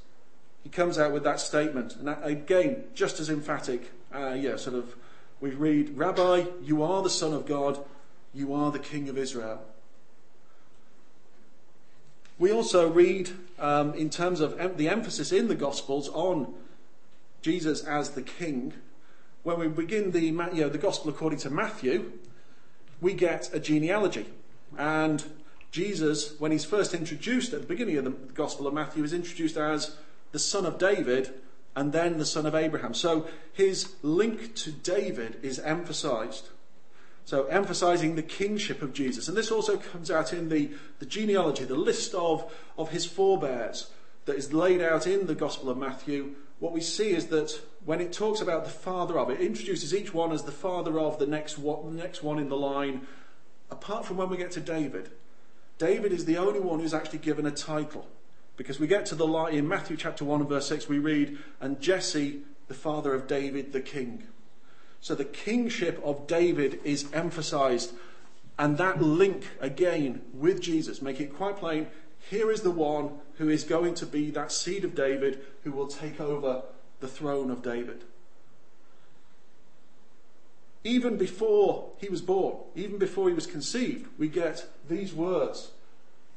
he 0.62 0.69
comes 0.69 0.99
out 0.99 1.12
with 1.12 1.25
that 1.25 1.41
statement. 1.41 1.97
And 1.97 2.07
that, 2.07 2.21
again, 2.25 2.85
just 2.95 3.19
as 3.19 3.29
emphatic, 3.29 3.91
uh, 4.14 4.37
yeah, 4.38 4.57
sort 4.57 4.76
of, 4.76 4.95
we 5.41 5.50
read, 5.50 5.97
Rabbi, 5.97 6.45
you 6.62 6.83
are 6.85 7.02
the 7.02 7.11
Son 7.11 7.33
of 7.33 7.47
God, 7.47 7.85
you 8.33 8.55
are 8.55 8.71
the 8.71 8.79
King 8.79 9.09
of 9.09 9.19
Israel. 9.19 9.61
We 12.39 12.51
also 12.51 12.91
read, 12.91 13.31
um, 13.59 13.95
in 13.95 14.11
terms 14.11 14.41
of 14.41 14.59
em- 14.59 14.77
the 14.77 14.89
emphasis 14.89 15.33
in 15.33 15.49
the 15.49 15.55
Gospels 15.55 16.09
on 16.09 16.55
Jesus 17.43 17.85
as 17.85 18.11
the 18.11 18.23
King, 18.23 18.75
when 19.43 19.59
we 19.59 19.69
begin 19.69 20.12
the, 20.12 20.21
you 20.21 20.33
know, 20.33 20.69
the 20.69 20.79
Gospel 20.79 21.11
according 21.11 21.41
to 21.41 21.51
Matthew, 21.51 22.12
we 23.01 23.15
get 23.15 23.53
a 23.53 23.61
genealogy. 23.61 24.27
And 24.79 25.25
Jesus, 25.71 26.39
when 26.39 26.53
he's 26.53 26.65
first 26.65 26.95
introduced 26.95 27.53
at 27.53 27.62
the 27.62 27.67
beginning 27.67 27.97
of 27.97 28.05
the 28.05 28.11
Gospel 28.11 28.67
of 28.67 28.75
Matthew, 28.75 29.03
is 29.03 29.12
introduced 29.12 29.57
as 29.57 29.97
the 30.31 30.39
son 30.39 30.67
of 30.67 30.79
David 30.79 31.33
and 31.75 31.93
then 31.93 32.19
the 32.19 32.27
son 32.27 32.47
of 32.47 32.55
Abraham. 32.55 32.95
So 32.95 33.27
his 33.53 33.95
link 34.03 34.55
to 34.57 34.71
David 34.71 35.39
is 35.43 35.59
emphasized. 35.59 36.49
So 37.25 37.47
emphasizing 37.47 38.14
the 38.14 38.23
kingship 38.23 38.83
of 38.83 38.93
Jesus. 38.93 39.29
And 39.29 39.37
this 39.37 39.50
also 39.50 39.76
comes 39.76 40.11
out 40.11 40.33
in 40.33 40.49
the, 40.49 40.71
the 40.99 41.07
genealogy, 41.07 41.64
the 41.64 41.76
list 41.76 42.14
of, 42.14 42.52
of 42.76 42.91
his 42.91 43.07
forebears 43.07 43.91
that 44.25 44.37
is 44.37 44.52
laid 44.52 44.81
out 44.81 45.07
in 45.07 45.26
the 45.26 45.35
Gospel 45.35 45.71
of 45.71 45.79
Matthew. 45.79 46.35
What 46.59 46.73
we 46.73 46.81
see 46.81 47.11
is 47.11 47.26
that 47.26 47.61
when 47.85 48.00
it 48.00 48.12
talks 48.12 48.41
about 48.41 48.64
the 48.64 48.71
father 48.71 49.19
of, 49.19 49.31
it 49.31 49.41
introduces 49.41 49.95
each 49.95 50.14
one 50.14 50.33
as 50.33 50.45
the 50.45 50.52
father 50.52 50.99
of 50.99 51.19
the 51.19 51.26
next 51.26 51.59
one, 51.59 51.97
next 51.97 52.23
one 52.23 52.38
in 52.38 52.49
the 52.49 52.57
line, 52.57 53.07
apart 53.71 54.05
from 54.05 54.17
when 54.17 54.29
we 54.29 54.37
get 54.37 54.52
to 54.52 54.61
David. 54.61 55.11
David 55.79 56.12
is 56.12 56.25
the 56.25 56.37
only 56.37 56.61
one 56.61 56.79
who's 56.79 56.95
actually 56.95 57.19
given 57.19 57.47
a 57.47 57.50
title. 57.50 58.07
Because 58.57 58.79
we 58.79 58.87
get 58.87 59.07
to 59.07 59.14
the 59.14 59.26
line 59.26 59.55
in 59.55 59.67
Matthew 59.67 59.97
chapter 59.97 60.25
1 60.25 60.41
and 60.41 60.49
verse 60.49 60.69
6, 60.69 60.88
we 60.88 60.99
read, 60.99 61.38
And 61.61 61.81
Jesse, 61.81 62.43
the 62.69 62.75
father 62.75 63.14
of 63.14 63.26
David 63.26 63.73
the 63.73 63.81
king. 63.81 64.25
So 65.03 65.15
the 65.15 65.27
kingship 65.27 66.01
of 66.03 66.27
David 66.27 66.81
is 66.85 67.13
emphasized. 67.13 67.93
And 68.59 68.79
that 68.79 69.03
link 69.03 69.49
again 69.61 70.23
with 70.33 70.63
Jesus, 70.63 71.03
make 71.03 71.21
it 71.21 71.37
quite 71.37 71.59
plain 71.59 71.89
here 72.31 72.51
is 72.51 72.63
the 72.63 72.71
one 72.71 73.19
who 73.39 73.49
is 73.49 73.65
going 73.65 73.95
to 73.95 74.07
be 74.07 74.31
that 74.31 74.53
seed 74.53 74.85
of 74.85 74.95
David 74.95 75.41
who 75.65 75.73
will 75.73 75.89
take 75.89 76.21
over 76.21 76.63
the 77.01 77.09
throne 77.09 77.51
of 77.51 77.63
David 77.63 78.05
even 80.85 81.17
before 81.17 81.91
he 81.99 82.09
was 82.09 82.21
born, 82.21 82.57
even 82.75 82.99
before 82.99 83.29
he 83.29 83.35
was 83.35 83.47
conceived, 83.47 84.09
we 84.19 84.29
get 84.29 84.67
these 84.89 85.15
words 85.15 85.71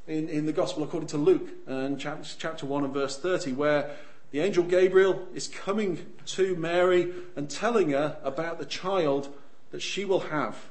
in, 0.06 0.28
in 0.28 0.46
the 0.46 0.52
Gospel 0.52 0.84
according 0.84 1.08
to 1.08 1.16
Luke, 1.16 1.48
and 1.66 1.98
chapter, 1.98 2.28
chapter 2.38 2.64
1 2.66 2.84
and 2.84 2.94
verse 2.94 3.18
30, 3.18 3.52
where 3.52 3.96
the 4.30 4.40
angel 4.40 4.64
Gabriel 4.64 5.26
is 5.34 5.48
coming 5.48 6.14
to 6.26 6.56
Mary 6.56 7.12
and 7.36 7.48
telling 7.48 7.90
her 7.90 8.18
about 8.22 8.58
the 8.58 8.66
child 8.66 9.28
that 9.70 9.82
she 9.82 10.04
will 10.04 10.20
have. 10.20 10.68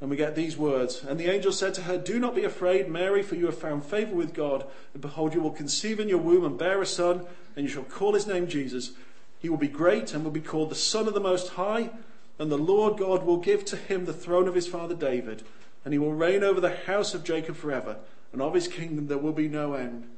And 0.00 0.10
we 0.10 0.16
get 0.16 0.36
these 0.36 0.56
words. 0.56 1.02
And 1.02 1.18
the 1.18 1.30
angel 1.30 1.50
said 1.50 1.74
to 1.74 1.82
her, 1.82 1.98
Do 1.98 2.20
not 2.20 2.34
be 2.34 2.44
afraid, 2.44 2.88
Mary, 2.88 3.22
for 3.22 3.34
you 3.34 3.46
have 3.46 3.58
found 3.58 3.84
favor 3.84 4.14
with 4.14 4.32
God. 4.32 4.64
And 4.92 5.02
behold, 5.02 5.34
you 5.34 5.40
will 5.40 5.50
conceive 5.50 5.98
in 5.98 6.08
your 6.08 6.18
womb 6.18 6.44
and 6.44 6.56
bear 6.56 6.80
a 6.80 6.86
son, 6.86 7.26
and 7.56 7.64
you 7.64 7.70
shall 7.70 7.82
call 7.82 8.14
his 8.14 8.26
name 8.26 8.46
Jesus. 8.46 8.92
He 9.40 9.48
will 9.48 9.56
be 9.56 9.68
great 9.68 10.14
and 10.14 10.22
will 10.22 10.30
be 10.30 10.40
called 10.40 10.70
the 10.70 10.76
Son 10.76 11.08
of 11.08 11.14
the 11.14 11.20
Most 11.20 11.50
High 11.50 11.90
and 12.38 12.52
the 12.52 12.58
Lord 12.58 12.96
God 12.96 13.24
will 13.24 13.38
give 13.38 13.64
to 13.66 13.76
him 13.76 14.04
the 14.04 14.12
throne 14.12 14.46
of 14.48 14.54
his 14.54 14.68
father 14.68 14.94
David, 14.94 15.42
and 15.84 15.92
he 15.92 15.98
will 15.98 16.12
reign 16.12 16.44
over 16.44 16.60
the 16.60 16.74
house 16.74 17.14
of 17.14 17.24
Jacob 17.24 17.56
forever, 17.56 17.96
and 18.32 18.40
of 18.40 18.54
his 18.54 18.68
kingdom 18.68 19.08
there 19.08 19.18
will 19.18 19.32
be 19.32 19.48
no 19.48 19.74
end. 19.74 20.08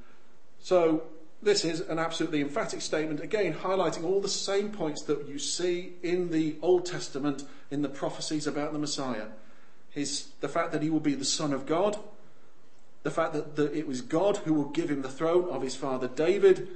So, 0.58 1.04
this 1.42 1.64
is 1.64 1.80
an 1.80 1.98
absolutely 1.98 2.42
emphatic 2.42 2.82
statement, 2.82 3.20
again, 3.20 3.54
highlighting 3.54 4.04
all 4.04 4.20
the 4.20 4.28
same 4.28 4.70
points 4.70 5.02
that 5.04 5.26
you 5.26 5.38
see 5.38 5.94
in 6.02 6.30
the 6.30 6.56
Old 6.60 6.84
Testament 6.84 7.44
in 7.70 7.82
the 7.82 7.88
prophecies 7.88 8.46
about 8.46 8.72
the 8.72 8.78
Messiah. 8.78 9.28
His, 9.90 10.28
the 10.40 10.48
fact 10.48 10.72
that 10.72 10.82
he 10.82 10.90
will 10.90 11.00
be 11.00 11.14
the 11.14 11.24
Son 11.24 11.52
of 11.52 11.66
God, 11.66 11.98
the 13.02 13.10
fact 13.10 13.32
that 13.32 13.56
the, 13.56 13.72
it 13.76 13.86
was 13.86 14.02
God 14.02 14.38
who 14.38 14.52
will 14.52 14.68
give 14.68 14.90
him 14.90 15.02
the 15.02 15.08
throne 15.08 15.48
of 15.48 15.62
his 15.62 15.74
father 15.74 16.08
David, 16.08 16.68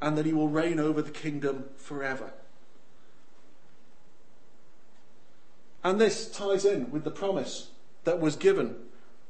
and 0.00 0.18
that 0.18 0.26
he 0.26 0.32
will 0.32 0.48
reign 0.48 0.80
over 0.80 1.00
the 1.00 1.12
kingdom 1.12 1.66
forever. 1.76 2.32
And 5.84 6.00
this 6.00 6.28
ties 6.28 6.64
in 6.64 6.90
with 6.90 7.04
the 7.04 7.10
promise 7.10 7.68
that 8.04 8.20
was 8.20 8.34
given 8.34 8.76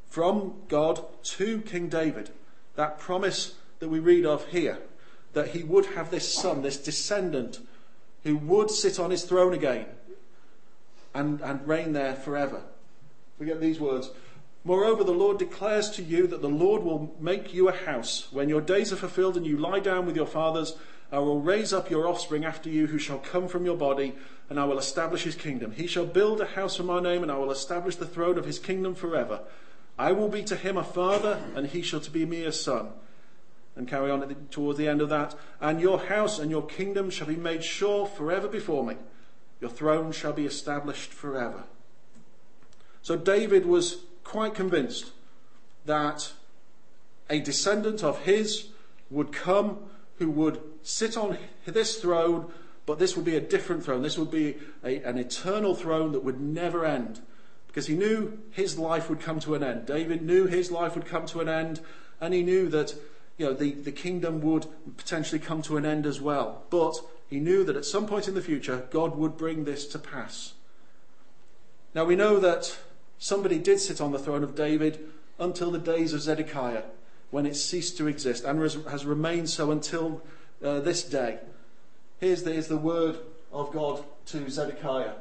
from 0.09 0.55
God 0.69 1.05
to 1.25 1.61
King 1.62 1.88
David. 1.88 2.31
That 2.76 2.99
promise 2.99 3.55
that 3.82 3.88
we 3.88 3.98
read 3.98 4.24
of 4.24 4.46
here, 4.46 4.78
that 5.32 5.48
he 5.48 5.64
would 5.64 5.86
have 5.86 6.08
this 6.12 6.32
son, 6.32 6.62
this 6.62 6.76
descendant, 6.76 7.58
who 8.22 8.36
would 8.36 8.70
sit 8.70 9.00
on 9.00 9.10
his 9.10 9.24
throne 9.24 9.52
again 9.52 9.86
and, 11.12 11.40
and 11.40 11.66
reign 11.66 11.92
there 11.92 12.14
forever. 12.14 12.62
We 13.40 13.46
get 13.46 13.60
these 13.60 13.80
words. 13.80 14.10
Moreover, 14.62 15.02
the 15.02 15.10
Lord 15.10 15.38
declares 15.38 15.90
to 15.90 16.02
you 16.04 16.28
that 16.28 16.42
the 16.42 16.48
Lord 16.48 16.84
will 16.84 17.12
make 17.18 17.52
you 17.52 17.68
a 17.68 17.76
house. 17.76 18.28
When 18.30 18.48
your 18.48 18.60
days 18.60 18.92
are 18.92 18.96
fulfilled 18.96 19.36
and 19.36 19.44
you 19.44 19.56
lie 19.56 19.80
down 19.80 20.06
with 20.06 20.14
your 20.14 20.26
fathers, 20.26 20.76
I 21.10 21.18
will 21.18 21.40
raise 21.40 21.72
up 21.72 21.90
your 21.90 22.06
offspring 22.06 22.44
after 22.44 22.70
you 22.70 22.86
who 22.86 23.00
shall 23.00 23.18
come 23.18 23.48
from 23.48 23.64
your 23.64 23.76
body, 23.76 24.14
and 24.48 24.60
I 24.60 24.64
will 24.64 24.78
establish 24.78 25.24
his 25.24 25.34
kingdom. 25.34 25.72
He 25.72 25.88
shall 25.88 26.06
build 26.06 26.40
a 26.40 26.46
house 26.46 26.76
for 26.76 26.84
my 26.84 27.00
name, 27.00 27.24
and 27.24 27.32
I 27.32 27.38
will 27.38 27.50
establish 27.50 27.96
the 27.96 28.06
throne 28.06 28.38
of 28.38 28.44
his 28.44 28.60
kingdom 28.60 28.94
forever. 28.94 29.40
I 29.98 30.12
will 30.12 30.28
be 30.28 30.44
to 30.44 30.54
him 30.54 30.76
a 30.76 30.84
father, 30.84 31.42
and 31.56 31.66
he 31.66 31.82
shall 31.82 31.98
to 31.98 32.12
be 32.12 32.24
me 32.24 32.44
a 32.44 32.52
son. 32.52 32.90
And 33.75 33.88
carry 33.88 34.11
on 34.11 34.35
towards 34.50 34.79
the 34.79 34.88
end 34.88 35.00
of 35.00 35.09
that. 35.09 35.35
And 35.61 35.81
your 35.81 35.99
house 35.99 36.38
and 36.38 36.50
your 36.50 36.67
kingdom 36.67 37.09
shall 37.09 37.26
be 37.26 37.37
made 37.37 37.64
sure 37.64 38.07
forever 38.07 38.49
before 38.49 38.85
me. 38.85 38.97
Your 39.61 39.71
throne 39.71 40.12
shall 40.12 40.33
be 40.33 40.45
established 40.45 41.12
forever. 41.12 41.64
So 43.00 43.17
David 43.17 43.64
was 43.64 44.05
quite 44.25 44.55
convinced 44.55 45.12
that 45.87 46.33
a 47.31 47.41
descendant 47.41 48.05
of 48.05 48.21
his 48.25 48.69
would 49.11 49.33
come 49.33 49.79
who 50.17 50.31
would 50.31 50.61
sit 50.83 51.17
on 51.17 51.38
this 51.67 52.00
throne, 52.00 52.52
but 52.87 52.99
this 52.99 53.17
would 53.17 53.25
be 53.25 53.37
a 53.37 53.41
different 53.41 53.85
throne. 53.85 54.02
This 54.02 54.19
would 54.19 54.31
be 54.31 54.57
a, 54.85 54.99
an 55.02 55.19
eternal 55.19 55.75
throne 55.75 56.12
that 56.12 56.25
would 56.25 56.41
never 56.41 56.85
end. 56.85 57.21
Because 57.67 57.87
he 57.87 57.95
knew 57.95 58.38
his 58.50 58.79
life 58.79 59.09
would 59.09 59.21
come 59.21 59.41
to 59.41 59.55
an 59.55 59.62
end. 59.62 59.87
David 59.87 60.23
knew 60.23 60.47
his 60.47 60.71
life 60.71 60.95
would 60.95 61.07
come 61.07 61.26
to 61.26 61.41
an 61.41 61.49
end, 61.49 61.81
and 62.21 62.35
he 62.35 62.43
knew 62.43 62.69
that 62.69 62.95
you 63.42 63.49
know, 63.49 63.54
the, 63.54 63.72
the 63.72 63.90
kingdom 63.90 64.40
would 64.40 64.66
potentially 64.96 65.40
come 65.40 65.62
to 65.62 65.76
an 65.76 65.84
end 65.84 66.06
as 66.06 66.20
well. 66.20 66.62
But 66.70 66.94
he 67.28 67.40
knew 67.40 67.64
that 67.64 67.75
at 67.75 67.84
some 67.84 68.06
point 68.06 68.28
in 68.28 68.34
the 68.34 68.40
future, 68.40 68.87
God 68.92 69.16
would 69.16 69.37
bring 69.37 69.64
this 69.64 69.84
to 69.88 69.99
pass. 69.99 70.52
Now 71.92 72.04
we 72.04 72.14
know 72.14 72.38
that 72.38 72.78
somebody 73.18 73.58
did 73.58 73.80
sit 73.80 74.00
on 74.00 74.12
the 74.12 74.18
throne 74.20 74.44
of 74.44 74.54
David 74.54 75.00
until 75.40 75.72
the 75.72 75.80
days 75.80 76.12
of 76.12 76.20
Zedekiah, 76.20 76.84
when 77.32 77.44
it 77.44 77.56
ceased 77.56 77.96
to 77.96 78.06
exist, 78.06 78.44
and 78.44 78.61
has 78.61 79.04
remained 79.04 79.50
so 79.50 79.72
until 79.72 80.22
uh, 80.62 80.78
this 80.78 81.02
day. 81.02 81.40
Here's 82.20 82.44
the, 82.44 82.52
here's 82.52 82.68
the 82.68 82.76
word 82.76 83.18
of 83.52 83.72
God 83.72 84.04
to 84.26 84.49
Zedekiah. 84.49 85.14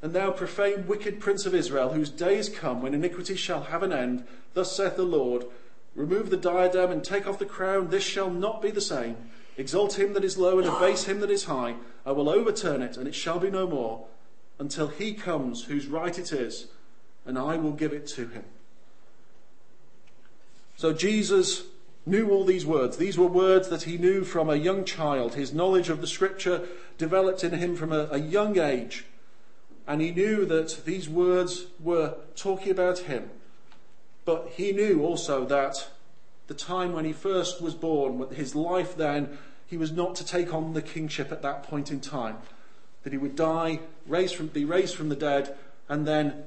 And 0.00 0.14
thou 0.14 0.30
profane 0.30 0.86
wicked 0.86 1.20
prince 1.20 1.44
of 1.44 1.54
Israel, 1.54 1.92
whose 1.92 2.08
days 2.08 2.48
come 2.48 2.80
when 2.80 2.94
iniquity 2.94 3.36
shall 3.36 3.64
have 3.64 3.82
an 3.82 3.92
end, 3.92 4.24
thus 4.54 4.74
saith 4.74 4.96
the 4.96 5.02
Lord, 5.02 5.44
remove 5.94 6.30
the 6.30 6.36
diadem 6.36 6.90
and 6.90 7.04
take 7.04 7.26
off 7.26 7.38
the 7.38 7.44
crown, 7.44 7.90
this 7.90 8.04
shall 8.04 8.30
not 8.30 8.62
be 8.62 8.70
the 8.70 8.80
same. 8.80 9.16
Exalt 9.56 9.98
him 9.98 10.14
that 10.14 10.24
is 10.24 10.38
low 10.38 10.58
and 10.58 10.68
abase 10.68 11.04
him 11.04 11.20
that 11.20 11.30
is 11.30 11.44
high. 11.44 11.76
I 12.06 12.12
will 12.12 12.28
overturn 12.28 12.82
it, 12.82 12.96
and 12.96 13.06
it 13.06 13.14
shall 13.14 13.38
be 13.38 13.50
no 13.50 13.66
more, 13.66 14.06
until 14.58 14.88
he 14.88 15.12
comes 15.12 15.64
whose 15.64 15.86
right 15.86 16.18
it 16.18 16.32
is, 16.32 16.68
and 17.26 17.38
I 17.38 17.56
will 17.56 17.72
give 17.72 17.92
it 17.92 18.06
to 18.08 18.28
him. 18.28 18.44
So 20.76 20.92
Jesus 20.92 21.64
knew 22.06 22.30
all 22.30 22.44
these 22.44 22.66
words. 22.66 22.96
These 22.96 23.18
were 23.18 23.28
words 23.28 23.68
that 23.68 23.84
he 23.84 23.98
knew 23.98 24.24
from 24.24 24.50
a 24.50 24.56
young 24.56 24.84
child. 24.84 25.34
His 25.34 25.52
knowledge 25.52 25.88
of 25.88 26.00
the 26.00 26.06
scripture 26.06 26.66
developed 26.98 27.44
in 27.44 27.52
him 27.52 27.76
from 27.76 27.92
a, 27.92 28.08
a 28.10 28.18
young 28.18 28.58
age. 28.58 29.04
And 29.86 30.00
he 30.00 30.10
knew 30.10 30.44
that 30.46 30.84
these 30.84 31.08
words 31.08 31.66
were 31.78 32.16
talking 32.34 32.72
about 32.72 33.00
him. 33.00 33.30
But 34.24 34.52
he 34.54 34.72
knew 34.72 35.02
also 35.02 35.44
that 35.46 35.88
the 36.46 36.54
time 36.54 36.92
when 36.92 37.04
he 37.04 37.12
first 37.12 37.60
was 37.60 37.74
born, 37.74 38.28
his 38.34 38.54
life 38.54 38.96
then, 38.96 39.38
he 39.66 39.76
was 39.76 39.92
not 39.92 40.14
to 40.16 40.26
take 40.26 40.52
on 40.52 40.74
the 40.74 40.82
kingship 40.82 41.32
at 41.32 41.42
that 41.42 41.62
point 41.62 41.90
in 41.90 42.00
time. 42.00 42.38
That 43.02 43.12
he 43.12 43.18
would 43.18 43.36
die, 43.36 43.80
raised 44.06 44.36
from, 44.36 44.48
be 44.48 44.64
raised 44.64 44.94
from 44.94 45.08
the 45.08 45.16
dead, 45.16 45.56
and 45.88 46.06
then 46.06 46.44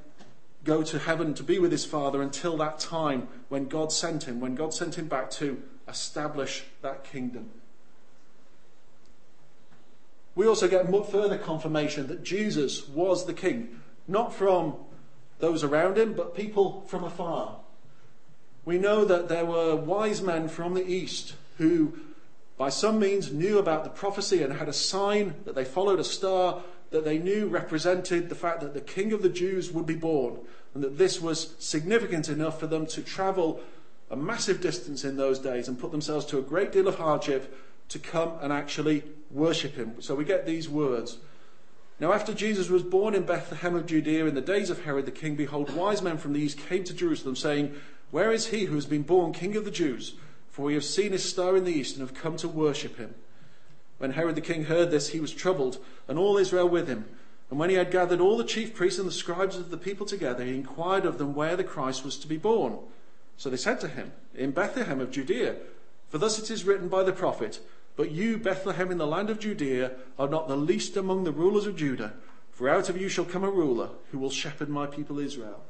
go 0.63 0.83
to 0.83 0.99
heaven 0.99 1.33
to 1.33 1.43
be 1.43 1.59
with 1.59 1.71
his 1.71 1.85
Father 1.85 2.21
until 2.21 2.57
that 2.57 2.79
time 2.79 3.27
when 3.49 3.67
God 3.67 3.91
sent 3.91 4.23
him, 4.23 4.39
when 4.39 4.55
God 4.55 4.73
sent 4.73 4.95
him 4.95 5.07
back 5.07 5.29
to 5.31 5.61
establish 5.87 6.63
that 6.81 7.03
kingdom. 7.03 7.49
We 10.33 10.47
also 10.47 10.67
get 10.67 10.89
further 11.09 11.37
confirmation 11.37 12.07
that 12.07 12.23
Jesus 12.23 12.87
was 12.87 13.25
the 13.25 13.33
king, 13.33 13.81
not 14.07 14.33
from 14.33 14.75
those 15.39 15.63
around 15.63 15.97
him, 15.97 16.13
but 16.13 16.35
people 16.35 16.83
from 16.87 17.03
afar. 17.03 17.57
We 18.65 18.79
know 18.79 19.05
that 19.05 19.29
there 19.29 19.45
were 19.45 19.75
wise 19.75 20.21
men 20.21 20.49
from 20.49 20.73
the 20.73 20.85
east 20.85 21.35
who, 21.57 21.93
by 22.57 22.69
some 22.69 22.99
means, 22.99 23.31
knew 23.31 23.59
about 23.59 23.83
the 23.83 23.89
prophecy 23.91 24.41
and 24.41 24.53
had 24.53 24.67
a 24.67 24.73
sign 24.73 25.35
that 25.45 25.55
they 25.55 25.63
followed 25.63 25.99
a 25.99 26.03
star 26.03 26.63
that 26.89 27.05
they 27.05 27.19
knew 27.19 27.47
represented 27.47 28.29
the 28.29 28.35
fact 28.35 28.61
that 28.61 28.73
the 28.73 28.81
king 28.81 29.13
of 29.13 29.21
the 29.21 29.29
Jews 29.29 29.71
would 29.71 29.85
be 29.85 29.95
born, 29.95 30.39
and 30.73 30.83
that 30.83 30.97
this 30.97 31.21
was 31.21 31.55
significant 31.59 32.27
enough 32.27 32.59
for 32.59 32.67
them 32.67 32.85
to 32.87 33.01
travel 33.01 33.61
a 34.09 34.15
massive 34.15 34.61
distance 34.61 35.03
in 35.03 35.17
those 35.17 35.39
days 35.39 35.67
and 35.67 35.79
put 35.79 35.91
themselves 35.91 36.25
to 36.27 36.37
a 36.37 36.43
great 36.43 36.71
deal 36.71 36.87
of 36.87 36.97
hardship 36.97 37.55
to 37.89 37.99
come 37.99 38.33
and 38.41 38.51
actually 38.51 39.03
worship 39.31 39.75
him. 39.75 40.01
So 40.01 40.15
we 40.15 40.25
get 40.25 40.45
these 40.45 40.69
words. 40.69 41.17
Now, 41.99 42.13
after 42.13 42.33
Jesus 42.33 42.69
was 42.69 42.83
born 42.83 43.15
in 43.15 43.23
Bethlehem 43.23 43.75
of 43.75 43.85
Judea 43.85 44.25
in 44.25 44.35
the 44.35 44.41
days 44.41 44.69
of 44.69 44.83
Herod 44.83 45.05
the 45.05 45.11
king, 45.11 45.35
behold, 45.35 45.73
wise 45.73 46.01
men 46.01 46.17
from 46.17 46.33
the 46.33 46.41
east 46.41 46.57
came 46.57 46.83
to 46.83 46.93
Jerusalem, 46.93 47.35
saying, 47.35 47.73
Where 48.11 48.31
is 48.31 48.47
he 48.47 48.65
who 48.65 48.75
has 48.75 48.85
been 48.85 49.03
born 49.03 49.33
king 49.33 49.55
of 49.55 49.65
the 49.65 49.71
Jews? 49.71 50.15
For 50.49 50.65
we 50.65 50.73
have 50.73 50.85
seen 50.85 51.11
his 51.11 51.27
star 51.27 51.57
in 51.57 51.65
the 51.65 51.73
east 51.73 51.97
and 51.97 52.07
have 52.07 52.17
come 52.17 52.37
to 52.37 52.47
worship 52.47 52.97
him. 52.97 53.15
When 53.97 54.11
Herod 54.11 54.35
the 54.35 54.41
king 54.41 54.65
heard 54.65 54.91
this, 54.91 55.09
he 55.09 55.19
was 55.19 55.33
troubled, 55.33 55.79
and 56.07 56.17
all 56.17 56.37
Israel 56.37 56.67
with 56.67 56.87
him. 56.87 57.05
And 57.49 57.59
when 57.59 57.69
he 57.69 57.75
had 57.75 57.91
gathered 57.91 58.19
all 58.19 58.37
the 58.37 58.43
chief 58.43 58.73
priests 58.73 58.99
and 58.99 59.07
the 59.07 59.13
scribes 59.13 59.55
of 59.57 59.69
the 59.69 59.77
people 59.77 60.05
together, 60.05 60.43
he 60.43 60.55
inquired 60.55 61.05
of 61.05 61.17
them 61.17 61.35
where 61.35 61.55
the 61.55 61.63
Christ 61.63 62.03
was 62.03 62.17
to 62.17 62.27
be 62.27 62.37
born. 62.37 62.79
So 63.37 63.49
they 63.49 63.57
said 63.57 63.79
to 63.81 63.87
him, 63.87 64.13
In 64.33 64.51
Bethlehem 64.51 64.99
of 64.99 65.11
Judea. 65.11 65.55
For 66.09 66.17
thus 66.17 66.39
it 66.39 66.49
is 66.49 66.63
written 66.63 66.87
by 66.87 67.03
the 67.03 67.11
prophet, 67.11 67.59
But 67.95 68.11
you, 68.11 68.37
Bethlehem 68.37 68.91
in 68.91 68.97
the 68.97 69.07
land 69.07 69.29
of 69.29 69.39
Judea, 69.39 69.91
are 70.17 70.29
not 70.29 70.47
the 70.47 70.57
least 70.57 70.95
among 70.97 71.23
the 71.23 71.31
rulers 71.31 71.67
of 71.67 71.75
Judah, 71.75 72.13
for 72.51 72.69
out 72.69 72.89
of 72.89 72.99
you 72.99 73.09
shall 73.09 73.25
come 73.25 73.43
a 73.43 73.49
ruler 73.49 73.89
who 74.11 74.19
will 74.19 74.29
shepherd 74.29 74.69
my 74.69 74.87
people 74.87 75.19
Israel. 75.19 75.63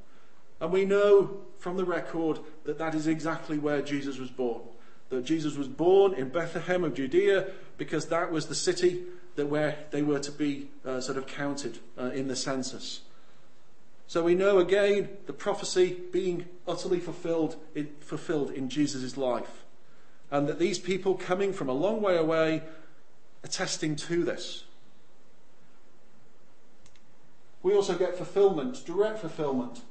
And 0.59 0.71
we 0.71 0.85
know 0.85 1.41
from 1.59 1.77
the 1.77 1.85
record 1.85 2.39
that 2.63 2.77
that 2.77 2.95
is 2.95 3.07
exactly 3.07 3.57
where 3.57 3.81
Jesus 3.81 4.17
was 4.17 4.29
born 4.29 4.61
that 5.09 5.25
Jesus 5.25 5.55
was 5.55 5.67
born 5.67 6.13
in 6.13 6.29
Bethlehem 6.29 6.83
of 6.83 6.93
Judea 6.93 7.47
because 7.77 8.07
that 8.07 8.31
was 8.31 8.47
the 8.47 8.55
city 8.55 9.03
that 9.35 9.47
where 9.47 9.77
they 9.91 10.01
were 10.01 10.19
to 10.19 10.31
be 10.31 10.69
uh, 10.85 11.01
sort 11.01 11.17
of 11.17 11.27
counted 11.27 11.79
uh, 11.97 12.05
in 12.05 12.27
the 12.27 12.35
census. 12.35 13.01
So 14.07 14.23
we 14.23 14.35
know 14.35 14.59
again 14.59 15.09
the 15.25 15.33
prophecy 15.33 15.97
being 16.11 16.45
utterly 16.67 16.99
fulfilled 16.99 17.57
in, 17.73 17.87
fulfilled 17.99 18.51
in 18.51 18.69
Jesus' 18.69 19.17
life. 19.17 19.63
And 20.31 20.47
that 20.47 20.59
these 20.59 20.79
people 20.79 21.15
coming 21.15 21.53
from 21.53 21.69
a 21.69 21.73
long 21.73 22.01
way 22.01 22.17
away 22.17 22.63
attesting 23.43 23.95
to 23.95 24.23
this. 24.23 24.63
We 27.61 27.73
also 27.73 27.97
get 27.97 28.15
fulfillment, 28.15 28.85
direct 28.85 29.19
fulfillment 29.19 29.81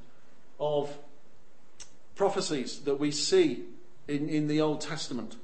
of 0.59 0.97
prophecies 2.15 2.79
that 2.81 2.99
we 2.99 3.11
see 3.11 3.65
in, 4.07 4.29
in 4.29 4.47
the 4.47 4.61
Old 4.61 4.81
Testament. 4.81 5.35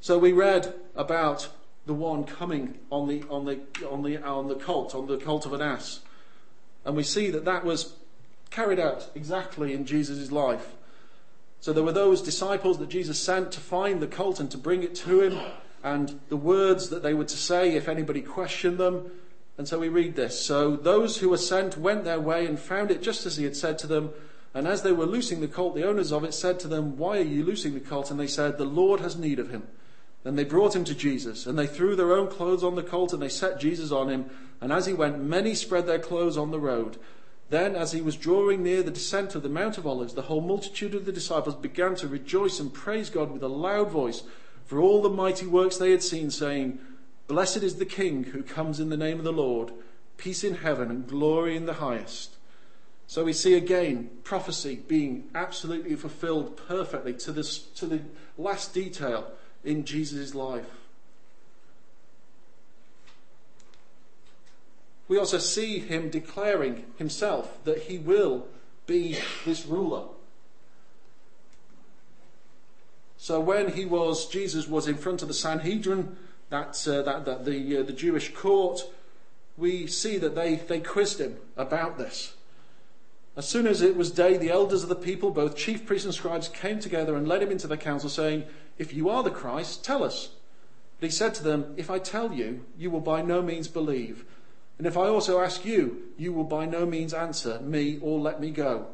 So 0.00 0.18
we 0.18 0.32
read 0.32 0.74
about 0.94 1.48
the 1.86 1.94
one 1.94 2.24
coming 2.24 2.78
on 2.90 3.08
the, 3.08 3.22
on 3.28 3.44
the, 3.44 3.60
on 3.88 4.02
the, 4.02 4.22
on 4.22 4.48
the 4.48 4.54
colt, 4.54 4.94
on 4.94 5.06
the 5.06 5.16
colt 5.16 5.46
of 5.46 5.52
an 5.52 5.62
ass. 5.62 6.00
And 6.84 6.96
we 6.96 7.02
see 7.02 7.30
that 7.30 7.44
that 7.44 7.64
was 7.64 7.94
carried 8.50 8.78
out 8.78 9.10
exactly 9.14 9.72
in 9.72 9.84
Jesus' 9.84 10.30
life. 10.30 10.74
So 11.60 11.72
there 11.72 11.82
were 11.82 11.92
those 11.92 12.22
disciples 12.22 12.78
that 12.78 12.88
Jesus 12.88 13.18
sent 13.20 13.52
to 13.52 13.60
find 13.60 14.00
the 14.00 14.06
colt 14.06 14.38
and 14.38 14.50
to 14.50 14.58
bring 14.58 14.82
it 14.82 14.94
to 14.96 15.20
him, 15.20 15.40
and 15.82 16.20
the 16.28 16.36
words 16.36 16.88
that 16.90 17.02
they 17.02 17.14
were 17.14 17.24
to 17.24 17.36
say 17.36 17.74
if 17.74 17.88
anybody 17.88 18.22
questioned 18.22 18.78
them. 18.78 19.10
And 19.58 19.66
so 19.66 19.80
we 19.80 19.88
read 19.88 20.14
this. 20.14 20.40
So 20.40 20.76
those 20.76 21.18
who 21.18 21.28
were 21.28 21.36
sent 21.36 21.76
went 21.76 22.04
their 22.04 22.20
way 22.20 22.46
and 22.46 22.58
found 22.58 22.92
it 22.92 23.02
just 23.02 23.26
as 23.26 23.36
he 23.36 23.44
had 23.44 23.56
said 23.56 23.78
to 23.80 23.88
them. 23.88 24.10
And 24.54 24.66
as 24.68 24.82
they 24.82 24.92
were 24.92 25.04
loosing 25.04 25.40
the 25.40 25.48
colt, 25.48 25.74
the 25.74 25.86
owners 25.86 26.12
of 26.12 26.24
it 26.24 26.32
said 26.32 26.60
to 26.60 26.68
them, 26.68 26.96
Why 26.96 27.18
are 27.18 27.22
you 27.22 27.44
loosing 27.44 27.74
the 27.74 27.80
colt? 27.80 28.10
And 28.10 28.18
they 28.18 28.28
said, 28.28 28.56
The 28.56 28.64
Lord 28.64 29.00
has 29.00 29.18
need 29.18 29.40
of 29.40 29.50
him. 29.50 29.66
Then 30.22 30.36
they 30.36 30.44
brought 30.44 30.74
him 30.74 30.84
to 30.84 30.94
Jesus, 30.94 31.46
and 31.46 31.58
they 31.58 31.66
threw 31.66 31.96
their 31.96 32.12
own 32.12 32.28
clothes 32.28 32.64
on 32.64 32.76
the 32.76 32.82
colt, 32.82 33.12
and 33.12 33.20
they 33.20 33.28
set 33.28 33.60
Jesus 33.60 33.92
on 33.92 34.08
him. 34.08 34.30
And 34.60 34.72
as 34.72 34.86
he 34.86 34.92
went, 34.92 35.22
many 35.22 35.54
spread 35.54 35.86
their 35.86 35.98
clothes 35.98 36.36
on 36.36 36.50
the 36.50 36.60
road. 36.60 36.96
Then, 37.50 37.74
as 37.76 37.92
he 37.92 38.00
was 38.00 38.16
drawing 38.16 38.62
near 38.62 38.82
the 38.82 38.90
descent 38.90 39.34
of 39.34 39.42
the 39.42 39.48
Mount 39.48 39.78
of 39.78 39.86
Olives, 39.86 40.14
the 40.14 40.22
whole 40.22 40.40
multitude 40.40 40.94
of 40.94 41.04
the 41.04 41.12
disciples 41.12 41.54
began 41.54 41.94
to 41.96 42.08
rejoice 42.08 42.60
and 42.60 42.72
praise 42.72 43.10
God 43.10 43.30
with 43.30 43.42
a 43.42 43.48
loud 43.48 43.90
voice 43.90 44.22
for 44.68 44.80
all 44.80 45.00
the 45.00 45.08
mighty 45.08 45.46
works 45.46 45.78
they 45.78 45.90
had 45.90 46.02
seen, 46.02 46.30
saying, 46.30 46.78
Blessed 47.28 47.58
is 47.58 47.76
the 47.76 47.84
King 47.84 48.24
who 48.24 48.42
comes 48.42 48.80
in 48.80 48.88
the 48.88 48.96
name 48.96 49.18
of 49.18 49.24
the 49.24 49.32
Lord, 49.32 49.70
peace 50.16 50.42
in 50.42 50.56
heaven 50.56 50.90
and 50.90 51.06
glory 51.06 51.56
in 51.56 51.66
the 51.66 51.74
highest. 51.74 52.36
So 53.06 53.24
we 53.24 53.34
see 53.34 53.54
again 53.54 54.10
prophecy 54.24 54.82
being 54.88 55.28
absolutely 55.34 55.94
fulfilled 55.94 56.56
perfectly 56.56 57.12
to, 57.14 57.32
this, 57.32 57.58
to 57.58 57.86
the 57.86 58.00
last 58.38 58.72
detail 58.72 59.30
in 59.62 59.84
Jesus' 59.84 60.34
life. 60.34 60.66
We 65.06 65.18
also 65.18 65.38
see 65.38 65.78
him 65.78 66.10
declaring 66.10 66.84
himself 66.96 67.62
that 67.64 67.84
he 67.84 67.98
will 67.98 68.46
be 68.86 69.18
this 69.44 69.66
ruler. 69.66 70.04
So 73.16 73.40
when 73.40 73.72
he 73.72 73.84
was, 73.84 74.26
Jesus 74.28 74.68
was 74.68 74.86
in 74.86 74.96
front 74.96 75.22
of 75.22 75.28
the 75.28 75.34
Sanhedrin, 75.34 76.16
that, 76.50 76.86
uh, 76.88 77.02
that, 77.02 77.24
that 77.24 77.44
the, 77.44 77.78
uh, 77.78 77.82
the 77.82 77.92
Jewish 77.92 78.32
court, 78.34 78.80
we 79.56 79.86
see 79.86 80.18
that 80.18 80.34
they, 80.34 80.56
they 80.56 80.80
quizzed 80.80 81.20
him 81.20 81.36
about 81.56 81.98
this. 81.98 82.34
As 83.36 83.48
soon 83.48 83.66
as 83.66 83.82
it 83.82 83.96
was 83.96 84.10
day, 84.10 84.36
the 84.36 84.50
elders 84.50 84.82
of 84.82 84.88
the 84.88 84.96
people, 84.96 85.30
both 85.30 85.56
chief 85.56 85.86
priests 85.86 86.04
and 86.04 86.14
scribes, 86.14 86.48
came 86.48 86.80
together 86.80 87.14
and 87.14 87.28
led 87.28 87.42
him 87.42 87.52
into 87.52 87.68
the 87.68 87.76
council, 87.76 88.10
saying, 88.10 88.44
If 88.78 88.92
you 88.92 89.08
are 89.08 89.22
the 89.22 89.30
Christ, 89.30 89.84
tell 89.84 90.02
us. 90.02 90.30
But 90.98 91.06
he 91.06 91.12
said 91.12 91.34
to 91.34 91.44
them, 91.44 91.74
If 91.76 91.88
I 91.90 92.00
tell 92.00 92.32
you, 92.32 92.64
you 92.76 92.90
will 92.90 93.00
by 93.00 93.22
no 93.22 93.40
means 93.40 93.68
believe. 93.68 94.24
And 94.76 94.86
if 94.86 94.96
I 94.96 95.06
also 95.06 95.40
ask 95.40 95.64
you, 95.64 96.02
you 96.16 96.32
will 96.32 96.44
by 96.44 96.64
no 96.64 96.86
means 96.86 97.14
answer 97.14 97.60
me 97.60 97.98
or 98.00 98.18
let 98.18 98.40
me 98.40 98.50
go. 98.50 98.86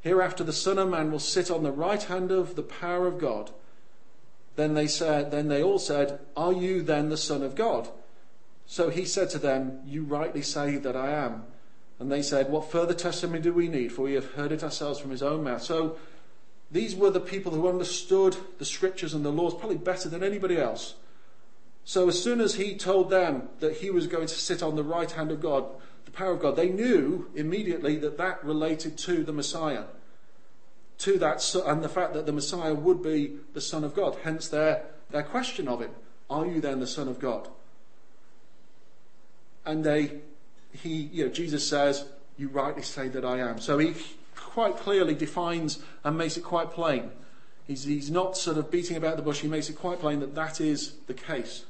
Hereafter 0.00 0.42
the 0.42 0.52
Son 0.52 0.78
of 0.78 0.88
Man 0.88 1.10
will 1.10 1.20
sit 1.20 1.50
on 1.50 1.62
the 1.62 1.70
right 1.72 2.02
hand 2.02 2.32
of 2.32 2.56
the 2.56 2.62
power 2.62 3.06
of 3.06 3.18
God. 3.18 3.50
Then 4.56 4.74
they 4.74 4.86
said, 4.86 5.30
then 5.30 5.48
they 5.48 5.62
all 5.62 5.78
said, 5.78 6.20
Are 6.36 6.52
you 6.52 6.82
then 6.82 7.08
the 7.08 7.16
Son 7.16 7.42
of 7.42 7.54
God? 7.54 7.88
So 8.66 8.90
he 8.90 9.04
said 9.04 9.30
to 9.30 9.38
them, 9.38 9.80
You 9.84 10.04
rightly 10.04 10.42
say 10.42 10.76
that 10.76 10.96
I 10.96 11.10
am. 11.10 11.44
And 11.98 12.10
they 12.10 12.22
said, 12.22 12.50
What 12.50 12.70
further 12.70 12.94
testimony 12.94 13.40
do 13.40 13.52
we 13.52 13.68
need? 13.68 13.92
For 13.92 14.02
we 14.02 14.14
have 14.14 14.32
heard 14.32 14.52
it 14.52 14.62
ourselves 14.62 14.98
from 14.98 15.10
his 15.10 15.22
own 15.22 15.44
mouth. 15.44 15.62
So 15.62 15.96
these 16.70 16.96
were 16.96 17.10
the 17.10 17.20
people 17.20 17.52
who 17.52 17.68
understood 17.68 18.36
the 18.58 18.64
scriptures 18.64 19.14
and 19.14 19.24
the 19.24 19.30
laws 19.30 19.54
probably 19.54 19.76
better 19.76 20.08
than 20.08 20.22
anybody 20.22 20.58
else. 20.58 20.94
So 21.84 22.08
as 22.08 22.22
soon 22.22 22.40
as 22.40 22.54
he 22.54 22.76
told 22.76 23.10
them 23.10 23.48
that 23.60 23.78
he 23.78 23.90
was 23.90 24.06
going 24.06 24.26
to 24.26 24.34
sit 24.34 24.62
on 24.62 24.76
the 24.76 24.84
right 24.84 25.10
hand 25.10 25.30
of 25.30 25.40
God, 25.40 25.66
the 26.04 26.10
power 26.10 26.32
of 26.32 26.40
God, 26.40 26.56
they 26.56 26.68
knew 26.68 27.30
immediately 27.34 27.96
that 27.98 28.18
that 28.18 28.42
related 28.44 28.96
to 28.98 29.22
the 29.24 29.32
Messiah. 29.32 29.84
To 31.02 31.18
that, 31.18 31.54
and 31.66 31.82
the 31.82 31.88
fact 31.88 32.14
that 32.14 32.26
the 32.26 32.32
Messiah 32.32 32.74
would 32.74 33.02
be 33.02 33.38
the 33.54 33.60
Son 33.60 33.82
of 33.82 33.92
God. 33.92 34.18
Hence 34.22 34.46
their, 34.46 34.84
their 35.10 35.24
question 35.24 35.66
of 35.66 35.80
him. 35.80 35.90
Are 36.30 36.46
you 36.46 36.60
then 36.60 36.78
the 36.78 36.86
Son 36.86 37.08
of 37.08 37.18
God? 37.18 37.48
And 39.66 39.82
they, 39.82 40.20
he, 40.70 40.94
you 41.12 41.26
know, 41.26 41.32
Jesus 41.32 41.68
says, 41.68 42.04
you 42.38 42.46
rightly 42.48 42.82
say 42.82 43.08
that 43.08 43.24
I 43.24 43.38
am. 43.38 43.60
So 43.60 43.78
he 43.78 43.96
quite 44.36 44.76
clearly 44.76 45.14
defines 45.14 45.80
and 46.04 46.16
makes 46.16 46.36
it 46.36 46.44
quite 46.44 46.70
plain. 46.70 47.10
He's, 47.66 47.82
he's 47.82 48.10
not 48.10 48.36
sort 48.36 48.56
of 48.56 48.70
beating 48.70 48.96
about 48.96 49.16
the 49.16 49.22
bush. 49.22 49.40
He 49.40 49.48
makes 49.48 49.68
it 49.68 49.76
quite 49.76 49.98
plain 49.98 50.20
that 50.20 50.36
that 50.36 50.60
is 50.60 50.94
the 51.08 51.14
case. 51.14 51.64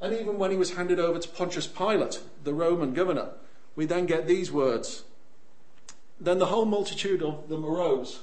And 0.00 0.12
even 0.12 0.36
when 0.36 0.50
he 0.50 0.58
was 0.58 0.74
handed 0.74 1.00
over 1.00 1.18
to 1.18 1.28
Pontius 1.30 1.66
Pilate, 1.66 2.20
the 2.44 2.52
Roman 2.52 2.92
governor, 2.92 3.30
we 3.76 3.86
then 3.86 4.04
get 4.04 4.26
these 4.26 4.52
words. 4.52 5.04
Then 6.20 6.38
the 6.38 6.46
whole 6.46 6.64
multitude 6.64 7.22
of 7.22 7.48
them 7.48 7.64
arose 7.64 8.20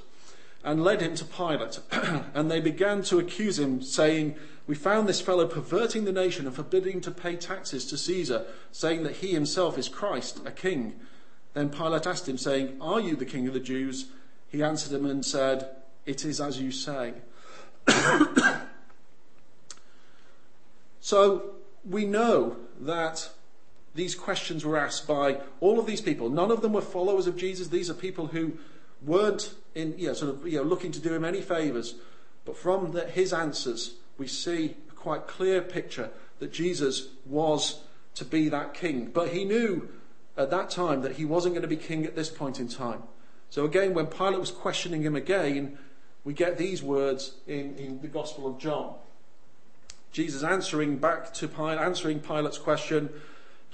and 0.66 0.84
led 0.84 1.00
him 1.02 1.16
to 1.16 1.24
Pilate, 1.24 1.80
and 2.34 2.50
they 2.50 2.60
began 2.60 3.04
to 3.04 3.20
accuse 3.20 3.60
him, 3.60 3.84
saying, 3.84 4.36
We 4.66 4.74
found 4.74 5.08
this 5.08 5.22
fellow 5.22 5.48
perverting 5.48 6.06
the 6.06 6.12
nation 6.12 6.48
and 6.48 6.56
forbidding 6.56 7.02
to 7.02 7.12
pay 7.12 7.36
taxes 7.36 7.86
to 7.86 7.98
Caesar, 7.98 8.46
saying 8.72 9.04
that 9.04 9.18
he 9.18 9.32
himself 9.32 9.78
is 9.78 9.88
Christ, 9.88 10.42
a 10.44 10.52
king. 10.52 11.00
Then 11.54 11.70
Pilate 11.70 12.08
asked 12.08 12.28
him, 12.28 12.40
saying, 12.40 12.78
Are 12.82 13.00
you 13.00 13.16
the 13.16 13.26
king 13.26 13.48
of 13.48 13.54
the 13.54 13.60
Jews? 13.60 14.08
He 14.50 14.64
answered 14.64 14.92
him 14.92 15.06
and 15.06 15.24
said, 15.24 15.70
It 16.08 16.26
is 16.26 16.42
as 16.42 16.60
you 16.60 16.72
say. 16.72 17.14
so 21.00 21.52
we 21.88 22.06
know 22.06 22.58
that 22.80 23.30
these 23.96 24.14
questions 24.14 24.66
were 24.66 24.78
asked 24.78 25.08
by 25.08 25.40
all 25.62 25.80
of 25.80 25.86
these 25.86 26.02
people. 26.02 26.30
None 26.30 26.52
of 26.52 26.62
them 26.62 26.74
were 26.74 26.82
followers 26.82 27.28
of 27.28 27.38
Jesus. 27.38 27.70
These 27.70 27.90
are 27.90 27.94
people 27.94 28.28
who 28.28 28.58
weren't 29.02 29.54
in, 29.74 29.98
you 29.98 30.08
know, 30.08 30.14
sort 30.14 30.36
of, 30.36 30.48
you 30.48 30.58
know, 30.58 30.64
looking 30.64 30.92
to 30.92 31.00
do 31.00 31.14
him 31.14 31.24
any 31.24 31.42
favours. 31.42 31.96
But 32.44 32.58
from 32.58 32.92
the, 32.92 33.06
his 33.08 33.34
answers, 33.34 33.96
we 34.18 34.28
see 34.28 34.76
a 34.90 34.94
quite 34.94 35.28
clear 35.28 35.62
picture 35.62 36.12
that 36.40 36.52
Jesus 36.52 37.08
was 37.26 37.82
to 38.16 38.26
be 38.26 38.50
that 38.50 38.74
king. 38.74 39.12
But 39.14 39.30
he 39.30 39.46
knew 39.46 39.90
at 40.38 40.52
that 40.52 40.70
time 40.70 41.02
that 41.02 41.14
he 41.14 41.26
wasn't 41.26 41.56
going 41.56 41.62
to 41.62 41.68
be 41.68 41.78
king 41.78 42.06
at 42.06 42.16
this 42.16 42.30
point 42.30 42.60
in 42.60 42.68
time. 42.68 43.04
So 43.50 43.64
again, 43.64 43.94
when 43.94 44.08
Pilate 44.08 44.40
was 44.40 44.52
questioning 44.52 45.04
him 45.04 45.16
again, 45.16 45.78
we 46.26 46.34
get 46.34 46.58
these 46.58 46.84
words 46.84 47.36
in, 47.48 47.76
in 47.78 48.02
the 48.02 48.08
Gospel 48.08 48.48
of 48.48 48.58
John. 48.58 48.96
Jesus 50.12 50.44
answering 50.44 50.98
back 50.98 51.34
to 51.36 51.48
Pilate, 51.48 51.78
answering 51.78 52.20
Pilate's 52.20 52.58
question, 52.58 53.10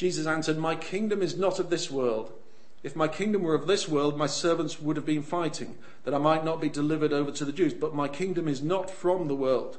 Jesus 0.01 0.25
answered, 0.25 0.57
My 0.57 0.73
kingdom 0.73 1.21
is 1.21 1.37
not 1.37 1.59
of 1.59 1.69
this 1.69 1.91
world. 1.91 2.33
If 2.81 2.95
my 2.95 3.07
kingdom 3.07 3.43
were 3.43 3.53
of 3.53 3.67
this 3.67 3.87
world, 3.87 4.17
my 4.17 4.25
servants 4.25 4.81
would 4.81 4.95
have 4.95 5.05
been 5.05 5.21
fighting, 5.21 5.77
that 6.05 6.13
I 6.15 6.17
might 6.17 6.43
not 6.43 6.59
be 6.59 6.69
delivered 6.69 7.13
over 7.13 7.29
to 7.29 7.45
the 7.45 7.51
Jews. 7.51 7.75
But 7.75 7.93
my 7.93 8.07
kingdom 8.07 8.47
is 8.47 8.63
not 8.63 8.89
from 8.89 9.27
the 9.27 9.35
world. 9.35 9.77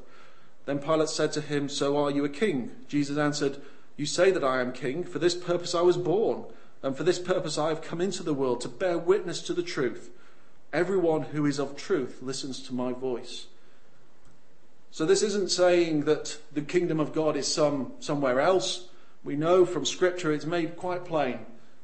Then 0.65 0.79
Pilate 0.79 1.09
said 1.09 1.33
to 1.33 1.41
him, 1.41 1.67
So 1.67 1.97
are 1.97 2.09
you 2.09 2.23
a 2.23 2.29
king? 2.29 2.71
Jesus 2.87 3.17
answered, 3.17 3.57
You 3.97 4.05
say 4.05 4.31
that 4.31 4.45
I 4.45 4.61
am 4.61 4.71
king. 4.71 5.03
For 5.03 5.19
this 5.19 5.35
purpose 5.35 5.75
I 5.75 5.81
was 5.81 5.97
born, 5.97 6.45
and 6.81 6.95
for 6.95 7.03
this 7.03 7.19
purpose 7.19 7.57
I 7.57 7.67
have 7.67 7.81
come 7.81 7.99
into 7.99 8.23
the 8.23 8.33
world, 8.33 8.61
to 8.61 8.69
bear 8.69 8.97
witness 8.97 9.41
to 9.41 9.53
the 9.53 9.61
truth. 9.61 10.09
Everyone 10.71 11.23
who 11.23 11.45
is 11.45 11.59
of 11.59 11.75
truth 11.75 12.19
listens 12.21 12.61
to 12.61 12.73
my 12.73 12.93
voice. 12.93 13.47
So 14.89 15.05
this 15.05 15.21
isn't 15.21 15.51
saying 15.51 16.05
that 16.05 16.37
the 16.53 16.61
kingdom 16.61 17.01
of 17.01 17.11
God 17.11 17.35
is 17.35 17.53
some 17.53 17.91
somewhere 17.99 18.39
else. 18.39 18.87
We 19.23 19.35
know 19.35 19.65
from 19.65 19.85
scripture 19.85 20.31
it's 20.31 20.45
made 20.45 20.75
quite 20.75 21.05
plain 21.05 21.39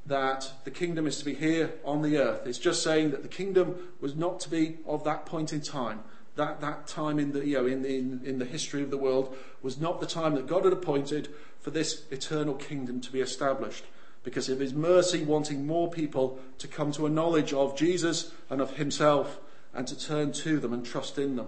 that 0.06 0.52
the 0.64 0.72
kingdom 0.72 1.08
is 1.08 1.18
to 1.20 1.26
be 1.26 1.36
here 1.36 1.72
on 1.86 2.02
the 2.02 2.18
earth. 2.18 2.46
It's 2.46 2.58
just 2.58 2.84
saying 2.84 3.12
that 3.12 3.22
the 3.22 3.30
kingdom 3.30 3.76
was 4.02 4.16
not 4.16 4.40
to 4.42 4.50
be 4.50 4.78
of 4.86 5.04
that 5.04 5.26
point 5.26 5.54
in 5.54 5.62
time. 5.62 6.04
That, 6.36 6.62
that 6.62 6.88
time 6.88 7.20
in 7.20 7.32
the, 7.32 7.46
you 7.46 7.58
know, 7.58 7.66
in, 7.66 7.86
in, 7.86 8.22
in 8.24 8.40
the 8.40 8.46
history 8.46 8.82
of 8.82 8.92
the 8.92 8.98
world 8.98 9.36
was 9.62 9.80
not 9.80 10.00
the 10.00 10.08
time 10.08 10.36
that 10.36 10.48
God 10.48 10.64
had 10.64 10.74
appointed 10.74 11.30
for 11.60 11.70
this 11.70 12.04
eternal 12.12 12.56
kingdom 12.56 13.02
to 13.02 13.12
be 13.12 13.22
established. 13.22 13.86
Because 14.24 14.50
of 14.50 14.60
his 14.60 14.74
mercy, 14.74 15.24
wanting 15.24 15.66
more 15.66 15.90
people 15.90 16.40
to 16.58 16.68
come 16.68 16.92
to 16.94 17.06
a 17.06 17.10
knowledge 17.10 17.54
of 17.54 17.78
Jesus 17.78 18.32
and 18.50 18.62
of 18.62 18.78
himself 18.78 19.40
and 19.74 19.88
to 19.88 19.98
turn 19.98 20.32
to 20.34 20.60
them 20.60 20.74
and 20.74 20.86
trust 20.86 21.18
in 21.18 21.36
them. 21.36 21.48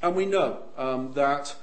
And 0.00 0.14
we 0.14 0.26
know 0.26 0.62
um, 0.76 1.12
that 1.14 1.56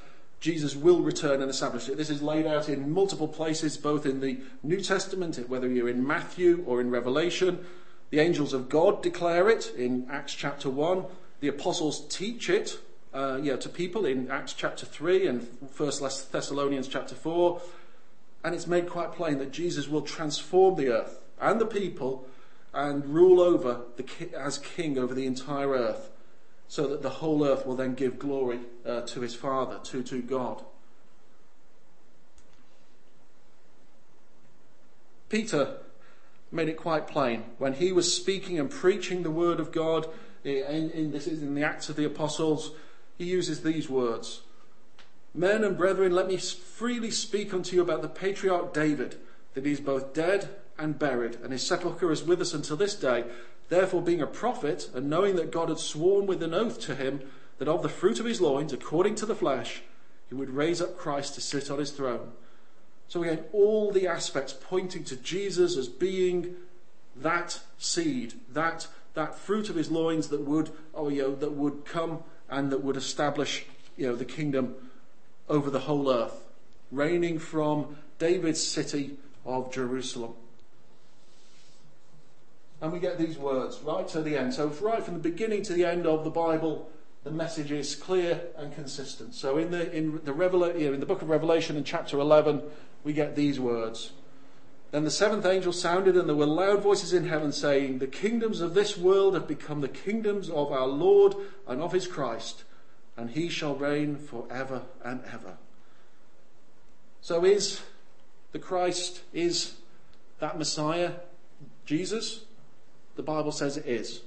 Jesus 0.46 0.76
will 0.76 1.00
return 1.00 1.42
and 1.42 1.50
establish 1.50 1.90
it. 1.90 1.98
This 1.98 2.12
is 2.12 2.22
laid 2.22 2.46
out 2.46 2.70
in 2.70 2.92
multiple 2.92 3.28
places, 3.28 3.78
both 3.78 4.06
in 4.06 4.20
the 4.20 4.38
New 4.62 4.80
Testament, 4.80 5.40
whether 5.50 5.68
you're 5.68 5.90
in 5.90 6.06
Matthew 6.06 6.64
or 6.68 6.80
in 6.80 6.92
Revelation. 6.92 7.66
The 8.12 8.20
angels 8.20 8.54
of 8.54 8.70
God 8.70 9.02
declare 9.02 9.50
it 9.50 9.74
in 9.76 10.06
Acts 10.08 10.36
chapter 10.36 10.70
1. 10.70 11.06
The 11.40 11.48
apostles 11.48 12.08
teach 12.16 12.48
it 12.48 12.78
uh, 13.12 13.40
yeah, 13.42 13.56
to 13.56 13.68
people 13.68 14.06
in 14.06 14.30
Acts 14.30 14.54
chapter 14.54 14.86
3 14.86 15.26
and 15.26 15.48
1 15.76 15.92
Thessalonians 16.32 16.88
chapter 16.88 17.16
4. 17.16 17.60
And 18.44 18.54
it's 18.54 18.68
made 18.68 18.88
quite 18.88 19.14
plain 19.14 19.40
that 19.40 19.52
Jesus 19.52 19.88
will 19.88 20.04
transform 20.04 20.76
the 20.76 20.90
earth 20.90 21.24
and 21.42 21.60
the 21.60 21.66
people 21.66 22.28
and 22.72 23.04
rule 23.08 23.42
over 23.42 23.82
the, 23.98 24.06
as 24.38 24.60
king 24.60 25.00
over 25.00 25.16
the 25.16 25.26
entire 25.26 25.72
earth 25.72 26.12
so 26.68 26.88
that 26.88 27.02
the 27.02 27.10
whole 27.10 27.46
earth 27.46 27.66
will 27.66 27.76
then 27.76 27.94
give 27.94 28.20
glory 28.20 28.60
uh, 28.86 29.02
to 29.02 29.22
his 29.22 29.36
Father, 29.36 29.80
to, 29.84 30.04
to 30.04 30.22
God. 30.22 30.64
Peter 35.30 35.78
made 36.52 36.70
it 36.70 36.78
quite 36.78 37.08
plain 37.08 37.44
when 37.58 37.74
he 37.74 37.92
was 37.92 38.14
speaking 38.14 38.60
and 38.60 38.70
preaching 38.70 39.24
the 39.24 39.32
word 39.32 39.60
of 39.60 39.72
God. 39.72 40.08
In, 40.44 40.92
in, 40.92 41.12
this 41.12 41.28
is 41.28 41.42
in 41.42 41.56
the 41.56 41.64
Acts 41.64 41.90
of 41.90 41.96
the 41.96 42.06
Apostles. 42.06 42.72
He 43.18 43.26
uses 43.26 43.64
these 43.64 43.90
words: 43.90 44.42
"Men 45.34 45.64
and 45.64 45.78
brethren, 45.78 46.14
let 46.14 46.28
me 46.28 46.38
freely 46.38 47.12
speak 47.12 47.54
unto 47.54 47.76
you 47.76 47.82
about 47.82 48.02
the 48.02 48.08
patriarch 48.08 48.74
David, 48.74 49.18
that 49.56 49.66
he 49.66 49.72
is 49.72 49.80
both 49.80 50.14
dead 50.14 50.50
and 50.78 51.00
buried, 51.00 51.38
and 51.42 51.52
his 51.52 51.66
sepulchre 51.66 52.12
is 52.12 52.24
with 52.24 52.42
us 52.42 52.54
until 52.54 52.78
this 52.78 52.96
day. 52.96 53.24
Therefore, 53.70 54.02
being 54.02 54.22
a 54.22 54.28
prophet, 54.28 54.90
and 54.94 55.10
knowing 55.10 55.36
that 55.38 55.52
God 55.52 55.70
had 55.70 55.80
sworn 55.80 56.28
with 56.28 56.44
an 56.44 56.54
oath 56.54 56.80
to 56.82 56.96
him 56.96 57.22
that 57.58 57.68
of 57.68 57.82
the 57.84 57.90
fruit 57.90 58.20
of 58.20 58.26
his 58.26 58.42
loins, 58.42 58.74
according 58.74 59.16
to 59.16 59.26
the 59.26 59.36
flesh, 59.36 59.82
he 60.30 60.36
would 60.36 60.50
raise 60.50 60.82
up 60.82 60.98
Christ 60.98 61.36
to 61.36 61.42
sit 61.42 61.72
on 61.72 61.80
his 61.80 61.92
throne. 61.92 62.32
So 63.08 63.24
again, 63.24 63.46
all 63.54 63.92
the 63.92 64.08
aspects 64.08 64.54
pointing 64.54 65.04
to 65.06 65.16
Jesus 65.16 65.78
as 65.78 65.88
being 65.88 66.56
that 67.16 67.60
seed, 67.78 68.34
that 68.52 68.88
that 69.14 69.38
fruit 69.38 69.70
of 69.70 69.76
his 69.76 69.90
loins 69.90 70.28
that 70.28 70.42
would, 70.42 70.72
oh, 70.94 71.10
you 71.10 71.22
know, 71.22 71.36
that 71.36 71.54
would 71.54 71.86
come 71.86 72.24
and 72.50 72.72
that 72.72 72.84
would 72.84 72.98
establish, 72.98 73.66
you 73.96 74.08
know, 74.08 74.16
the 74.16 74.26
kingdom 74.26 74.76
over 75.48 75.70
the 75.70 75.82
whole 75.82 76.12
earth, 76.12 76.44
reigning 76.92 77.40
from 77.40 77.96
David's 78.20 78.62
city 78.62 79.18
of 79.46 79.72
Jerusalem. 79.72 80.34
And 82.86 82.94
we 82.94 83.00
get 83.00 83.18
these 83.18 83.40
words 83.40 83.80
right 83.80 84.08
to 84.10 84.22
the 84.22 84.38
end. 84.38 84.54
So, 84.54 84.68
right 84.68 85.04
from 85.04 85.16
the 85.16 85.20
beginning 85.20 85.64
to 85.64 85.74
the 85.74 85.86
end 85.86 86.06
of 86.06 86.24
the 86.24 86.30
Bible, 86.30 86.88
the 87.24 87.32
message 87.32 87.72
is 87.72 87.96
clear 87.96 88.40
and 88.56 88.72
consistent. 88.76 89.34
So, 89.34 89.58
in 89.58 89.72
the, 89.72 89.92
in 89.92 90.22
the, 90.24 90.32
Revela- 90.32 90.76
in 90.76 91.00
the 91.00 91.06
book 91.08 91.24
of 91.24 91.30
Revelation, 91.30 91.78
in 91.78 91.84
chapter 91.84 92.20
11, 92.20 92.62
we 93.04 93.12
get 93.12 93.36
these 93.36 93.60
words. 93.60 94.12
Then 94.92 95.04
the 95.04 95.10
seventh 95.10 95.48
angel 95.48 95.74
sounded, 95.74 96.16
and 96.16 96.30
there 96.30 96.36
were 96.36 96.46
loud 96.46 96.84
voices 96.84 97.12
in 97.12 97.28
heaven 97.28 97.52
saying, 97.52 97.98
The 97.98 98.06
kingdoms 98.06 98.62
of 98.62 98.76
this 98.76 98.96
world 98.96 99.34
have 99.34 99.48
become 99.48 99.82
the 99.82 99.88
kingdoms 99.88 100.48
of 100.48 100.72
our 100.72 100.86
Lord 100.86 101.34
and 101.68 101.82
of 101.82 101.92
his 101.92 102.06
Christ, 102.06 102.66
and 103.18 103.32
he 103.32 103.50
shall 103.50 103.76
reign 103.76 104.16
for 104.16 104.46
ever 104.52 104.84
and 105.04 105.24
ever. 105.34 105.58
So, 107.20 107.46
is 107.46 107.82
the 108.52 108.60
Christ, 108.60 109.24
is 109.34 109.74
that 110.38 110.60
Messiah 110.60 111.14
Jesus? 111.88 112.42
The 113.16 113.24
Bible 113.24 113.52
says 113.52 113.78
it 113.78 113.86
is. 113.86 114.22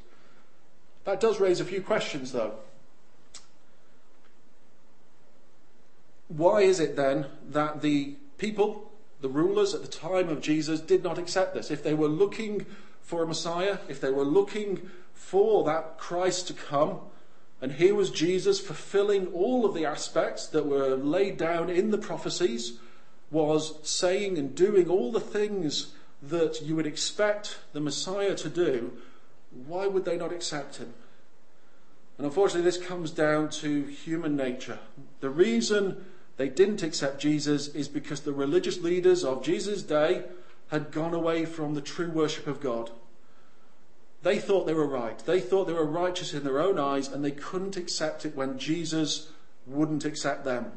That 1.04 1.20
does 1.20 1.40
raise 1.40 1.60
a 1.60 1.64
few 1.64 1.80
questions, 1.80 2.32
though. 2.32 2.54
Why 6.28 6.60
is 6.60 6.80
it 6.80 6.96
then 6.96 7.26
that 7.50 7.80
the 7.80 8.16
people 8.36 8.88
the 9.20 9.28
rulers 9.28 9.74
at 9.74 9.82
the 9.82 9.88
time 9.88 10.28
of 10.28 10.40
Jesus 10.40 10.80
did 10.80 11.02
not 11.02 11.18
accept 11.18 11.54
this. 11.54 11.70
If 11.70 11.82
they 11.82 11.94
were 11.94 12.08
looking 12.08 12.66
for 13.02 13.22
a 13.22 13.26
Messiah, 13.26 13.78
if 13.88 14.00
they 14.00 14.10
were 14.10 14.24
looking 14.24 14.90
for 15.12 15.64
that 15.64 15.98
Christ 15.98 16.46
to 16.48 16.52
come, 16.52 17.00
and 17.60 17.72
here 17.72 17.94
was 17.94 18.10
Jesus 18.10 18.60
fulfilling 18.60 19.26
all 19.28 19.64
of 19.64 19.74
the 19.74 19.84
aspects 19.84 20.46
that 20.48 20.66
were 20.66 20.94
laid 20.94 21.36
down 21.36 21.68
in 21.68 21.90
the 21.90 21.98
prophecies, 21.98 22.78
was 23.30 23.74
saying 23.82 24.38
and 24.38 24.54
doing 24.54 24.88
all 24.88 25.10
the 25.10 25.20
things 25.20 25.92
that 26.22 26.62
you 26.62 26.74
would 26.76 26.86
expect 26.86 27.58
the 27.72 27.80
Messiah 27.80 28.34
to 28.36 28.48
do, 28.48 28.92
why 29.66 29.86
would 29.86 30.04
they 30.04 30.16
not 30.16 30.32
accept 30.32 30.76
him? 30.76 30.94
And 32.16 32.26
unfortunately, 32.26 32.68
this 32.68 32.84
comes 32.84 33.12
down 33.12 33.50
to 33.50 33.84
human 33.84 34.36
nature. 34.36 34.80
The 35.20 35.30
reason 35.30 36.04
they 36.36 36.48
didn't 36.48 36.82
accept 36.82 37.20
Jesus 37.20 37.68
is 37.68 37.88
because 37.88 38.20
the 38.20 38.32
religious 38.32 38.80
leaders 38.80 39.24
of 39.24 39.44
Jesus' 39.44 39.82
day 39.82 40.24
had 40.68 40.90
gone 40.90 41.14
away 41.14 41.44
from 41.44 41.74
the 41.74 41.80
true 41.80 42.10
worship 42.10 42.46
of 42.46 42.60
God. 42.60 42.90
They 44.22 44.38
thought 44.38 44.66
they 44.66 44.74
were 44.74 44.86
right. 44.86 45.18
They 45.18 45.40
thought 45.40 45.66
they 45.66 45.72
were 45.72 45.86
righteous 45.86 46.34
in 46.34 46.42
their 46.42 46.60
own 46.60 46.78
eyes, 46.78 47.08
and 47.08 47.24
they 47.24 47.30
couldn't 47.30 47.76
accept 47.76 48.26
it 48.26 48.34
when 48.34 48.58
Jesus 48.58 49.30
wouldn't 49.66 50.04
accept 50.04 50.44
them. 50.44 50.72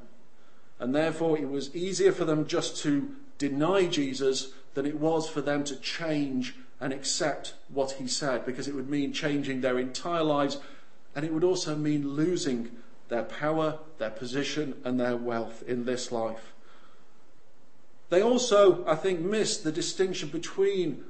And 0.81 0.95
therefore, 0.95 1.37
it 1.37 1.47
was 1.47 1.73
easier 1.75 2.11
for 2.11 2.25
them 2.25 2.47
just 2.47 2.75
to 2.77 3.11
deny 3.37 3.85
Jesus 3.85 4.51
than 4.73 4.87
it 4.87 4.99
was 4.99 5.29
for 5.29 5.39
them 5.39 5.63
to 5.65 5.75
change 5.75 6.55
and 6.79 6.91
accept 6.91 7.53
what 7.69 7.91
he 7.91 8.07
said, 8.07 8.47
because 8.47 8.67
it 8.67 8.73
would 8.73 8.89
mean 8.89 9.13
changing 9.13 9.61
their 9.61 9.77
entire 9.77 10.23
lives, 10.23 10.57
and 11.15 11.23
it 11.23 11.31
would 11.31 11.43
also 11.43 11.75
mean 11.75 12.15
losing 12.15 12.71
their 13.09 13.21
power, 13.21 13.77
their 13.99 14.09
position, 14.09 14.73
and 14.83 14.99
their 14.99 15.15
wealth 15.15 15.61
in 15.67 15.85
this 15.85 16.11
life. 16.11 16.51
They 18.09 18.23
also, 18.23 18.83
I 18.87 18.95
think, 18.95 19.19
missed 19.19 19.63
the 19.63 19.71
distinction 19.71 20.29
between 20.29 21.03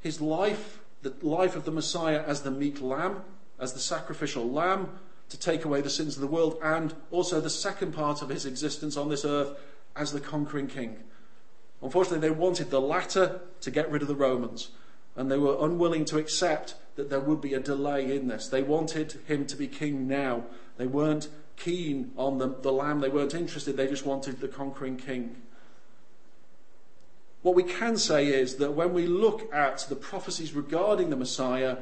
his 0.00 0.22
life, 0.22 0.78
the 1.02 1.12
life 1.20 1.54
of 1.54 1.66
the 1.66 1.70
Messiah 1.70 2.22
as 2.26 2.40
the 2.40 2.50
meek 2.50 2.80
lamb, 2.80 3.24
as 3.60 3.74
the 3.74 3.80
sacrificial 3.80 4.50
lamb 4.50 4.98
to 5.28 5.38
take 5.38 5.64
away 5.64 5.80
the 5.80 5.90
sins 5.90 6.16
of 6.16 6.20
the 6.20 6.26
world, 6.26 6.58
and 6.62 6.94
also 7.10 7.40
the 7.40 7.50
second 7.50 7.92
part 7.92 8.22
of 8.22 8.28
his 8.28 8.46
existence 8.46 8.96
on 8.96 9.08
this 9.08 9.24
earth 9.24 9.58
as 9.94 10.12
the 10.12 10.20
conquering 10.20 10.66
king. 10.66 10.96
Unfortunately, 11.82 12.26
they 12.26 12.34
wanted 12.34 12.70
the 12.70 12.80
latter 12.80 13.40
to 13.60 13.70
get 13.70 13.90
rid 13.90 14.02
of 14.02 14.08
the 14.08 14.14
Romans, 14.14 14.70
and 15.16 15.30
they 15.30 15.38
were 15.38 15.56
unwilling 15.60 16.04
to 16.06 16.18
accept 16.18 16.74
that 16.96 17.10
there 17.10 17.20
would 17.20 17.40
be 17.40 17.54
a 17.54 17.60
delay 17.60 18.16
in 18.16 18.28
this. 18.28 18.48
They 18.48 18.62
wanted 18.62 19.20
him 19.26 19.46
to 19.46 19.56
be 19.56 19.68
king 19.68 20.08
now. 20.08 20.44
They 20.76 20.86
weren't 20.86 21.28
keen 21.56 22.12
on 22.16 22.38
the, 22.38 22.48
the 22.48 22.72
lamb, 22.72 23.00
they 23.00 23.08
weren't 23.08 23.34
interested, 23.34 23.76
they 23.76 23.86
just 23.86 24.06
wanted 24.06 24.40
the 24.40 24.48
conquering 24.48 24.96
king. 24.96 25.36
What 27.42 27.54
we 27.54 27.62
can 27.62 27.96
say 27.96 28.26
is 28.26 28.56
that 28.56 28.72
when 28.72 28.92
we 28.92 29.06
look 29.06 29.52
at 29.54 29.86
the 29.88 29.96
prophecies 29.96 30.52
regarding 30.52 31.10
the 31.10 31.16
Messiah 31.16 31.78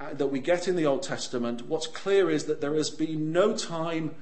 Uh, 0.00 0.14
that 0.14 0.26
we 0.26 0.40
get 0.40 0.66
in 0.66 0.76
the 0.76 0.86
Old 0.86 1.02
Testament, 1.02 1.66
what's 1.66 1.86
clear 1.86 2.30
is 2.30 2.44
that 2.44 2.60
there 2.60 2.74
has 2.74 2.90
been 2.90 3.32
no 3.32 3.56
time 3.56 4.14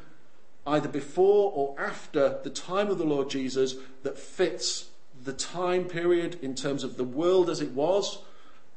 either 0.67 0.89
before 0.89 1.53
or 1.55 1.75
after 1.81 2.39
the 2.43 2.51
time 2.51 2.89
of 2.89 2.99
the 2.99 3.05
Lord 3.05 3.31
Jesus 3.31 3.77
that 4.03 4.19
fits 4.19 4.91
the 5.25 5.33
time 5.33 5.85
period 5.85 6.39
in 6.43 6.55
terms 6.55 6.85
of 6.85 6.97
the 6.97 7.05
world 7.05 7.49
as 7.49 7.61
it 7.61 7.73
was, 7.73 8.19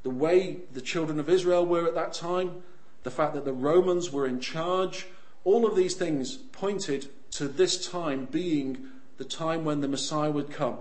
the 0.03 0.09
way 0.09 0.57
the 0.71 0.81
children 0.81 1.19
of 1.19 1.29
Israel 1.29 1.65
were 1.65 1.87
at 1.87 1.95
that 1.95 2.13
time, 2.13 2.63
the 3.03 3.11
fact 3.11 3.33
that 3.33 3.45
the 3.45 3.53
Romans 3.53 4.11
were 4.11 4.27
in 4.27 4.39
charge, 4.39 5.07
all 5.43 5.65
of 5.65 5.75
these 5.75 5.95
things 5.95 6.35
pointed 6.37 7.07
to 7.31 7.47
this 7.47 7.89
time 7.89 8.25
being 8.25 8.85
the 9.17 9.25
time 9.25 9.65
when 9.65 9.81
the 9.81 9.87
Messiah 9.87 10.31
would 10.31 10.51
come. 10.51 10.77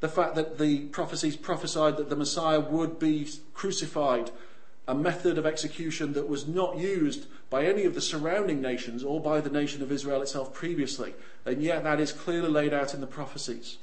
The 0.00 0.08
fact 0.08 0.36
that 0.36 0.58
the 0.58 0.80
prophecies 0.86 1.36
prophesied 1.36 1.96
that 1.96 2.10
the 2.10 2.16
Messiah 2.16 2.60
would 2.60 2.98
be 2.98 3.28
crucified, 3.54 4.30
a 4.88 4.94
method 4.94 5.36
of 5.36 5.44
execution 5.44 6.14
that 6.14 6.28
was 6.28 6.48
not 6.48 6.78
used 6.78 7.26
by 7.50 7.64
any 7.64 7.84
of 7.84 7.94
the 7.94 8.00
surrounding 8.00 8.62
nations 8.62 9.04
or 9.04 9.20
by 9.20 9.40
the 9.40 9.50
nation 9.50 9.82
of 9.82 9.92
Israel 9.92 10.22
itself 10.22 10.54
previously. 10.54 11.14
And 11.44 11.62
yet 11.62 11.84
that 11.84 12.00
is 12.00 12.10
clearly 12.10 12.48
laid 12.48 12.72
out 12.72 12.94
in 12.94 13.02
the 13.02 13.06
prophecies. 13.06 13.76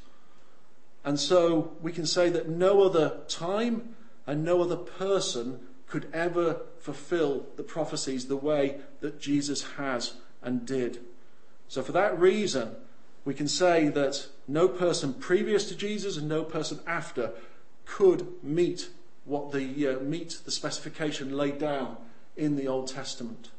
And 1.04 1.20
so 1.20 1.74
we 1.80 1.92
can 1.92 2.08
say 2.08 2.30
that 2.30 2.50
no 2.50 2.82
other 2.82 3.20
time 3.28 3.96
and 4.26 4.44
no 4.44 4.62
other 4.62 4.76
person 4.76 5.60
could 5.88 6.08
ever 6.12 6.62
fulfill 6.80 7.46
the 7.56 7.64
prophecies 7.64 8.28
the 8.28 8.36
way 8.36 8.80
that 9.02 9.22
Jesus 9.22 9.64
has 9.78 10.16
and 10.42 10.66
did. 10.66 11.00
So, 11.68 11.84
for 11.84 11.92
that 11.92 12.20
reason, 12.20 12.76
we 13.24 13.36
can 13.36 13.48
say 13.48 13.88
that 13.90 14.28
no 14.48 14.68
person 14.68 15.14
previous 15.14 15.68
to 15.70 15.76
Jesus 15.76 16.18
and 16.18 16.28
no 16.28 16.44
person 16.44 16.80
after 16.88 17.32
could 17.86 18.28
meet 18.44 18.90
what 19.26 19.52
the 19.52 19.88
uh, 19.88 20.00
meet 20.00 20.40
the 20.46 20.52
specification 20.52 21.36
laid 21.36 21.60
down 21.60 21.98
in 22.36 22.56
the 22.56 22.68
Old 22.68 22.88
Testament. 22.88 23.50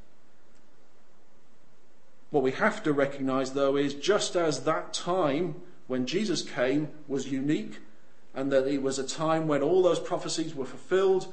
What 2.31 2.43
we 2.43 2.53
have 2.53 2.83
to 2.83 2.93
recognize, 2.93 3.53
though, 3.53 3.77
is 3.77 3.95
just 3.95 4.37
as 4.37 4.65
that 4.65 4.93
time 4.93 5.57
when 5.87 6.07
Jesus 6.07 6.43
came 6.43 6.89
was 7.07 7.31
unique 7.31 7.79
and 8.35 8.51
that 8.53 8.67
it 8.67 8.83
was 8.83 8.99
a 8.99 9.07
time 9.07 9.47
when 9.47 9.63
all 9.63 9.83
those 9.83 10.01
prophecies 10.01 10.55
were 10.55 10.67
fulfilled 10.67 11.33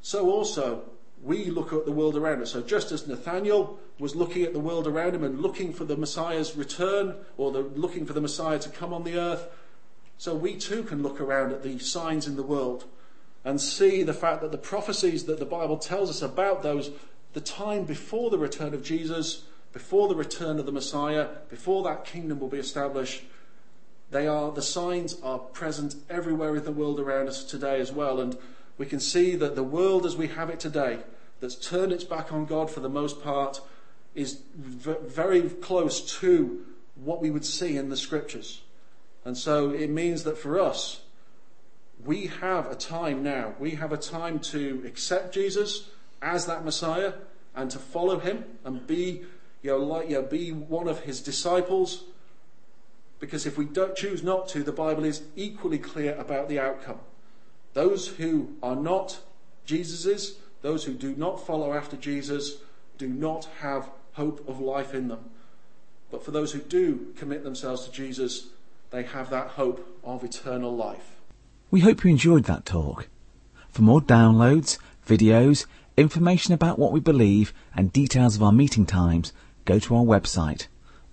so 0.00 0.30
also 0.30 0.84
we 1.22 1.46
look 1.46 1.72
at 1.72 1.84
the 1.84 1.92
world 1.92 2.16
around 2.16 2.42
us. 2.42 2.52
So 2.52 2.62
just 2.62 2.92
as 2.92 3.06
Nathaniel 3.06 3.78
was 3.98 4.14
looking 4.14 4.44
at 4.44 4.52
the 4.52 4.60
world 4.60 4.86
around 4.86 5.14
him 5.14 5.24
and 5.24 5.40
looking 5.40 5.72
for 5.72 5.84
the 5.84 5.96
Messiah's 5.96 6.56
return 6.56 7.16
or 7.36 7.50
the, 7.50 7.60
looking 7.60 8.06
for 8.06 8.12
the 8.12 8.20
Messiah 8.20 8.58
to 8.60 8.68
come 8.68 8.92
on 8.92 9.04
the 9.04 9.18
earth, 9.18 9.48
so 10.16 10.34
we 10.34 10.56
too 10.56 10.84
can 10.84 11.02
look 11.02 11.20
around 11.20 11.52
at 11.52 11.62
the 11.62 11.78
signs 11.78 12.26
in 12.26 12.36
the 12.36 12.42
world 12.42 12.84
and 13.48 13.58
see 13.58 14.02
the 14.02 14.12
fact 14.12 14.42
that 14.42 14.52
the 14.52 14.58
prophecies 14.58 15.24
that 15.24 15.38
the 15.38 15.46
Bible 15.46 15.78
tells 15.78 16.10
us 16.10 16.20
about 16.20 16.62
those, 16.62 16.90
the 17.32 17.40
time 17.40 17.84
before 17.84 18.28
the 18.28 18.36
return 18.36 18.74
of 18.74 18.82
Jesus, 18.84 19.44
before 19.72 20.06
the 20.06 20.14
return 20.14 20.58
of 20.58 20.66
the 20.66 20.72
Messiah, 20.72 21.28
before 21.48 21.82
that 21.84 22.04
kingdom 22.04 22.40
will 22.40 22.48
be 22.48 22.58
established, 22.58 23.24
they 24.10 24.26
are, 24.26 24.52
the 24.52 24.60
signs 24.60 25.18
are 25.22 25.38
present 25.38 25.94
everywhere 26.10 26.56
in 26.56 26.64
the 26.64 26.72
world 26.72 27.00
around 27.00 27.26
us 27.26 27.42
today 27.42 27.80
as 27.80 27.90
well. 27.90 28.20
And 28.20 28.36
we 28.76 28.84
can 28.84 29.00
see 29.00 29.34
that 29.36 29.54
the 29.54 29.62
world 29.62 30.04
as 30.04 30.14
we 30.14 30.26
have 30.26 30.50
it 30.50 30.60
today, 30.60 30.98
that's 31.40 31.54
turned 31.54 31.90
its 31.90 32.04
back 32.04 32.30
on 32.30 32.44
God 32.44 32.70
for 32.70 32.80
the 32.80 32.90
most 32.90 33.24
part, 33.24 33.62
is 34.14 34.42
v- 34.54 34.96
very 35.06 35.40
close 35.48 36.20
to 36.20 36.66
what 36.96 37.22
we 37.22 37.30
would 37.30 37.46
see 37.46 37.78
in 37.78 37.88
the 37.88 37.96
scriptures. 37.96 38.60
And 39.24 39.38
so 39.38 39.70
it 39.70 39.88
means 39.88 40.24
that 40.24 40.36
for 40.36 40.60
us, 40.60 41.00
we 42.04 42.26
have 42.26 42.70
a 42.70 42.74
time 42.74 43.22
now. 43.22 43.54
We 43.58 43.72
have 43.72 43.92
a 43.92 43.96
time 43.96 44.38
to 44.40 44.82
accept 44.86 45.34
Jesus 45.34 45.90
as 46.22 46.46
that 46.46 46.64
Messiah 46.64 47.14
and 47.54 47.70
to 47.70 47.78
follow 47.78 48.18
him 48.18 48.44
and 48.64 48.86
be, 48.86 49.22
you 49.62 49.70
know, 49.70 49.78
like, 49.78 50.08
you 50.08 50.16
know, 50.16 50.22
be 50.22 50.52
one 50.52 50.88
of 50.88 51.00
his 51.00 51.20
disciples. 51.20 52.04
Because 53.20 53.46
if 53.46 53.58
we 53.58 53.64
don't 53.64 53.96
choose 53.96 54.22
not 54.22 54.48
to, 54.50 54.62
the 54.62 54.72
Bible 54.72 55.04
is 55.04 55.22
equally 55.34 55.78
clear 55.78 56.14
about 56.16 56.48
the 56.48 56.60
outcome. 56.60 57.00
Those 57.74 58.08
who 58.08 58.54
are 58.62 58.76
not 58.76 59.20
Jesus's, 59.64 60.38
those 60.62 60.84
who 60.84 60.94
do 60.94 61.14
not 61.16 61.44
follow 61.44 61.72
after 61.72 61.96
Jesus, 61.96 62.58
do 62.96 63.08
not 63.08 63.48
have 63.60 63.90
hope 64.12 64.48
of 64.48 64.60
life 64.60 64.94
in 64.94 65.08
them. 65.08 65.30
But 66.10 66.24
for 66.24 66.30
those 66.30 66.52
who 66.52 66.60
do 66.60 67.12
commit 67.16 67.44
themselves 67.44 67.84
to 67.84 67.92
Jesus, 67.92 68.46
they 68.90 69.02
have 69.02 69.30
that 69.30 69.48
hope 69.48 70.00
of 70.02 70.24
eternal 70.24 70.74
life. 70.74 71.17
We 71.70 71.80
hope 71.80 72.02
you 72.02 72.10
enjoyed 72.10 72.44
that 72.44 72.64
talk. 72.64 73.08
For 73.68 73.82
more 73.82 74.00
downloads, 74.00 74.78
videos, 75.06 75.66
information 75.98 76.54
about 76.54 76.78
what 76.78 76.92
we 76.92 77.00
believe, 77.00 77.52
and 77.74 77.92
details 77.92 78.36
of 78.36 78.42
our 78.42 78.52
meeting 78.52 78.86
times, 78.86 79.34
go 79.66 79.78
to 79.78 79.96
our 79.96 80.04
website, 80.04 80.68